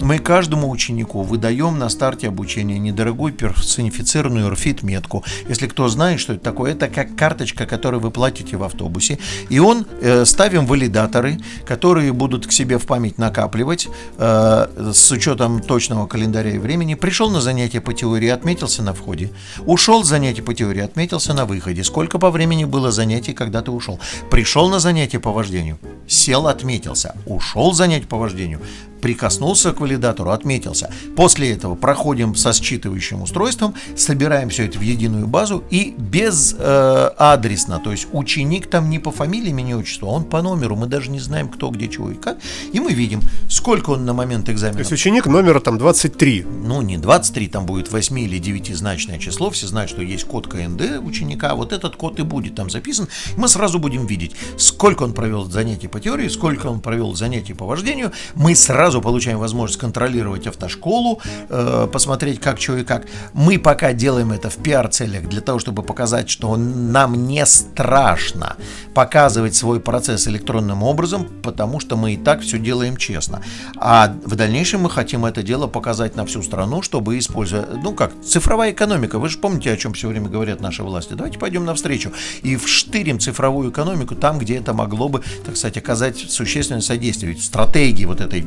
Мы 0.00 0.18
каждому 0.18 0.70
ученику 0.70 1.22
выдаем 1.22 1.78
на 1.78 1.88
старте 1.88 2.28
обучения 2.28 2.78
недорогую 2.78 3.32
персонифицированную 3.32 4.52
RFID-метку. 4.52 5.24
Если 5.48 5.66
кто 5.66 5.88
знает, 5.88 6.20
что 6.20 6.34
это 6.34 6.42
такое, 6.42 6.72
это 6.72 6.88
как 6.88 7.16
карточка, 7.16 7.66
которую 7.66 8.00
вы 8.00 8.10
платите 8.10 8.56
в 8.56 8.62
автобусе. 8.62 9.18
И 9.48 9.58
он 9.58 9.86
э, 10.00 10.24
ставим 10.24 10.66
валидаторы, 10.66 11.38
которые 11.64 12.12
будут 12.12 12.46
к 12.46 12.52
себе 12.52 12.78
в 12.78 12.86
память 12.86 13.18
накапливать 13.18 13.88
э, 14.18 14.92
с 14.92 15.10
учетом 15.12 15.60
точного 15.60 16.06
календаря 16.06 16.50
и 16.50 16.58
времени. 16.58 16.94
Пришел 16.94 17.30
на 17.30 17.40
занятие 17.40 17.80
по 17.80 17.94
теории, 17.94 18.28
отметился 18.28 18.82
на 18.82 18.92
входе. 18.92 19.30
Ушел 19.64 20.04
с 20.04 20.08
занятия 20.08 20.42
по 20.42 20.54
теории, 20.54 20.82
отметился 20.82 21.34
на 21.34 21.46
выходе. 21.46 21.82
Сколько 21.84 22.18
по 22.18 22.30
времени 22.30 22.64
было 22.64 22.90
занятий, 22.90 23.32
когда 23.32 23.62
ты 23.62 23.70
ушел? 23.70 23.98
Пришел 24.30 24.68
на 24.68 24.80
занятие 24.80 25.18
по 25.18 25.32
вождению, 25.32 25.78
сел, 26.06 26.46
отметился. 26.46 27.14
Ушел 27.26 27.72
с 27.72 27.76
занятия 27.76 28.06
по 28.06 28.18
вождению, 28.18 28.60
прикоснулся 29.04 29.72
к 29.72 29.80
валидатору, 29.80 30.30
отметился. 30.30 30.90
После 31.14 31.52
этого 31.52 31.74
проходим 31.74 32.34
со 32.34 32.54
считывающим 32.54 33.22
устройством, 33.22 33.74
собираем 33.96 34.48
все 34.48 34.64
это 34.64 34.78
в 34.78 34.82
единую 34.82 35.26
базу 35.26 35.62
и 35.68 35.94
без 35.98 36.56
э, 36.58 37.10
адресно, 37.18 37.80
то 37.80 37.90
есть 37.90 38.08
ученик 38.12 38.66
там 38.70 38.88
не 38.88 38.98
по 38.98 39.10
фамилии, 39.10 39.50
имени, 39.50 39.74
отчеству, 39.74 40.08
а 40.08 40.12
он 40.12 40.24
по 40.24 40.40
номеру, 40.40 40.74
мы 40.74 40.86
даже 40.86 41.10
не 41.10 41.20
знаем, 41.20 41.48
кто, 41.48 41.68
где, 41.68 41.88
чего 41.88 42.12
и 42.12 42.14
как, 42.14 42.38
и 42.72 42.80
мы 42.80 42.94
видим, 42.94 43.20
сколько 43.50 43.90
он 43.90 44.06
на 44.06 44.14
момент 44.14 44.46
То 44.46 44.52
экзамена. 44.52 44.78
есть 44.78 44.92
ученик 44.92 45.26
номера 45.26 45.60
там 45.60 45.76
23. 45.76 46.46
Ну, 46.64 46.82
не 46.82 46.96
23, 46.96 47.48
там 47.48 47.66
будет 47.66 47.92
8 47.92 48.18
или 48.20 48.40
9-значное 48.40 49.18
число. 49.18 49.50
Все 49.50 49.66
знают, 49.66 49.90
что 49.90 50.00
есть 50.02 50.24
код 50.24 50.48
КНД 50.48 50.98
ученика. 51.02 51.54
Вот 51.54 51.72
этот 51.72 51.96
код 51.96 52.18
и 52.18 52.22
будет 52.22 52.54
там 52.54 52.70
записан. 52.70 53.08
Мы 53.36 53.48
сразу 53.48 53.78
будем 53.78 54.06
видеть, 54.06 54.34
сколько 54.56 55.02
он 55.02 55.12
провел 55.12 55.44
занятий 55.44 55.88
по 55.88 56.00
теории, 56.00 56.28
сколько 56.28 56.68
он 56.68 56.80
провел 56.80 57.14
занятий 57.14 57.52
по 57.52 57.66
вождению. 57.66 58.12
Мы 58.34 58.54
сразу 58.54 58.93
получаем 59.00 59.38
возможность 59.38 59.80
контролировать 59.80 60.46
автошколу, 60.46 61.20
э, 61.48 61.88
посмотреть, 61.92 62.40
как, 62.40 62.60
что 62.60 62.76
и 62.76 62.84
как. 62.84 63.06
Мы 63.32 63.58
пока 63.58 63.92
делаем 63.92 64.32
это 64.32 64.50
в 64.50 64.56
пиар-целях 64.56 65.28
для 65.28 65.40
того, 65.40 65.58
чтобы 65.58 65.82
показать, 65.82 66.28
что 66.30 66.56
нам 66.56 67.26
не 67.26 67.44
страшно 67.46 68.56
показывать 68.94 69.54
свой 69.54 69.80
процесс 69.80 70.28
электронным 70.28 70.82
образом, 70.82 71.26
потому 71.42 71.80
что 71.80 71.96
мы 71.96 72.14
и 72.14 72.16
так 72.16 72.40
все 72.42 72.58
делаем 72.58 72.96
честно. 72.96 73.42
А 73.76 74.14
в 74.24 74.36
дальнейшем 74.36 74.82
мы 74.82 74.90
хотим 74.90 75.24
это 75.24 75.42
дело 75.42 75.66
показать 75.66 76.16
на 76.16 76.24
всю 76.26 76.42
страну, 76.42 76.82
чтобы 76.82 77.18
используя, 77.18 77.66
ну 77.82 77.92
как, 77.92 78.12
цифровая 78.24 78.72
экономика. 78.72 79.18
Вы 79.18 79.28
же 79.28 79.38
помните, 79.38 79.72
о 79.72 79.76
чем 79.76 79.94
все 79.94 80.08
время 80.08 80.28
говорят 80.28 80.60
наши 80.60 80.82
власти. 80.82 81.14
Давайте 81.14 81.38
пойдем 81.38 81.64
навстречу 81.64 82.12
и 82.42 82.56
вштырим 82.56 83.18
цифровую 83.18 83.70
экономику 83.70 84.14
там, 84.14 84.38
где 84.38 84.56
это 84.56 84.72
могло 84.72 85.08
бы, 85.08 85.22
так 85.44 85.56
сказать, 85.56 85.76
оказать 85.76 86.18
существенное 86.18 86.80
содействие. 86.80 87.32
Ведь 87.32 87.44
стратегии 87.44 88.04
вот 88.04 88.20
этой 88.20 88.46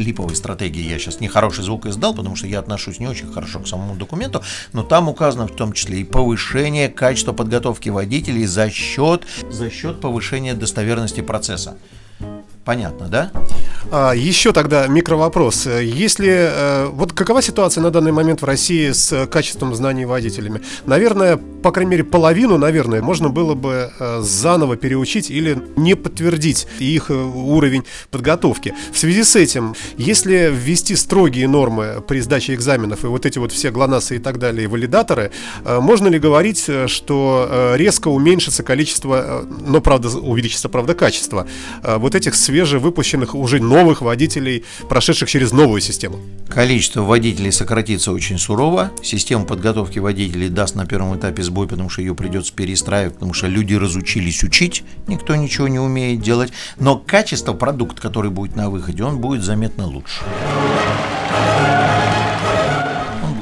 липовой 0.00 0.36
стратегии 0.36 0.82
я 0.82 0.98
сейчас 0.98 1.20
нехороший 1.20 1.64
звук 1.64 1.86
издал, 1.86 2.14
потому 2.14 2.36
что 2.36 2.46
я 2.46 2.58
отношусь 2.58 2.98
не 2.98 3.06
очень 3.06 3.32
хорошо 3.32 3.60
к 3.60 3.68
самому 3.68 3.94
документу, 3.94 4.42
но 4.72 4.82
там 4.82 5.08
указано 5.08 5.46
в 5.46 5.54
том 5.54 5.72
числе 5.72 6.00
и 6.00 6.04
повышение 6.04 6.88
качества 6.88 7.32
подготовки 7.32 7.88
водителей 7.88 8.46
за 8.46 8.70
счет, 8.70 9.26
за 9.50 9.70
счет 9.70 10.00
повышения 10.00 10.54
достоверности 10.54 11.20
процесса. 11.20 11.76
Понятно, 12.64 13.08
да? 13.08 13.30
А, 13.90 14.12
еще 14.12 14.52
тогда 14.52 14.86
микровопрос. 14.86 15.66
Если 15.66 16.28
э, 16.28 16.86
вот 16.92 17.12
какова 17.12 17.42
ситуация 17.42 17.82
на 17.82 17.90
данный 17.90 18.12
момент 18.12 18.42
в 18.42 18.44
России 18.44 18.90
с 18.92 19.26
качеством 19.26 19.74
знаний 19.74 20.04
водителями? 20.04 20.60
Наверное, 20.86 21.36
по 21.36 21.72
крайней 21.72 21.92
мере, 21.92 22.04
половину, 22.04 22.58
наверное, 22.58 23.02
можно 23.02 23.30
было 23.30 23.54
бы 23.54 23.90
э, 23.98 24.20
заново 24.22 24.76
переучить 24.76 25.30
или 25.30 25.58
не 25.76 25.94
подтвердить 25.94 26.66
их 26.78 27.10
э, 27.10 27.14
уровень 27.14 27.84
подготовки. 28.10 28.74
В 28.92 28.98
связи 28.98 29.24
с 29.24 29.34
этим, 29.34 29.74
если 29.96 30.52
ввести 30.52 30.94
строгие 30.94 31.48
нормы 31.48 32.02
при 32.06 32.20
сдаче 32.20 32.54
экзаменов 32.54 33.04
и 33.04 33.06
вот 33.06 33.24
эти 33.24 33.38
вот 33.38 33.50
все 33.50 33.70
ГЛОНАССы 33.70 34.16
и 34.16 34.18
так 34.18 34.38
далее, 34.38 34.64
и 34.64 34.66
валидаторы, 34.66 35.30
можно 35.64 36.08
ли 36.08 36.18
говорить, 36.18 36.68
что 36.86 37.74
резко 37.76 38.08
уменьшится 38.08 38.62
количество, 38.62 39.44
но 39.66 39.80
правда 39.80 40.08
увеличится, 40.08 40.68
правда, 40.68 40.94
качество 40.94 41.46
вот 41.82 42.14
этих 42.14 42.34
свежевыпущенных 42.34 43.34
уже 43.34 43.60
новых 43.70 44.02
водителей, 44.02 44.64
прошедших 44.88 45.30
через 45.30 45.52
новую 45.52 45.80
систему? 45.80 46.18
Количество 46.48 47.02
водителей 47.02 47.52
сократится 47.52 48.10
очень 48.10 48.36
сурово. 48.36 48.90
Система 49.02 49.44
подготовки 49.44 50.00
водителей 50.00 50.48
даст 50.48 50.74
на 50.74 50.84
первом 50.86 51.16
этапе 51.16 51.44
сбой, 51.44 51.68
потому 51.68 51.88
что 51.88 52.02
ее 52.02 52.16
придется 52.16 52.52
перестраивать, 52.52 53.14
потому 53.14 53.32
что 53.32 53.46
люди 53.46 53.74
разучились 53.74 54.42
учить, 54.42 54.82
никто 55.06 55.36
ничего 55.36 55.68
не 55.68 55.78
умеет 55.78 56.20
делать. 56.20 56.52
Но 56.78 56.98
качество 56.98 57.52
продукта, 57.52 58.02
который 58.02 58.32
будет 58.32 58.56
на 58.56 58.68
выходе, 58.68 59.04
он 59.04 59.18
будет 59.18 59.44
заметно 59.44 59.86
лучше. 59.86 60.20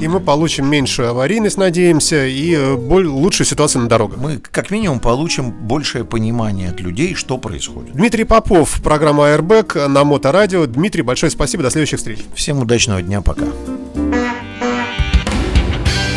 И 0.00 0.06
мы 0.06 0.20
получим 0.20 0.66
меньшую 0.70 1.11
аварийность, 1.11 1.56
надеемся, 1.58 2.24
и 2.24 2.54
э, 2.54 2.76
боль- 2.76 3.06
лучшую 3.08 3.46
ситуацию 3.46 3.82
на 3.82 3.88
дорогах. 3.88 4.18
Мы 4.18 4.37
как 4.37 4.70
минимум 4.70 5.00
получим 5.00 5.50
большее 5.50 6.04
понимание 6.04 6.70
от 6.70 6.80
людей, 6.80 7.14
что 7.14 7.37
происходит. 7.37 7.94
Дмитрий 7.94 8.22
Попов, 8.24 8.80
программа 8.82 9.24
Airbag 9.24 9.88
на 9.88 10.04
Моторадио. 10.04 10.66
Дмитрий, 10.66 11.02
большое 11.02 11.30
спасибо, 11.30 11.64
до 11.64 11.70
следующих 11.70 11.98
встреч. 11.98 12.20
Всем 12.34 12.61
удачного 12.61 13.02
дня, 13.02 13.22
пока. 13.22 13.44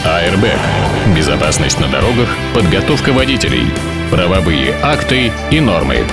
Airbag. 0.06 0.60
Безопасность 1.16 1.80
на 1.80 1.88
дорогах, 1.88 2.30
подготовка 2.54 3.12
водителей, 3.14 3.66
правовые 4.12 4.76
акты 4.84 5.32
и 5.50 5.60
нормы. 5.60 6.06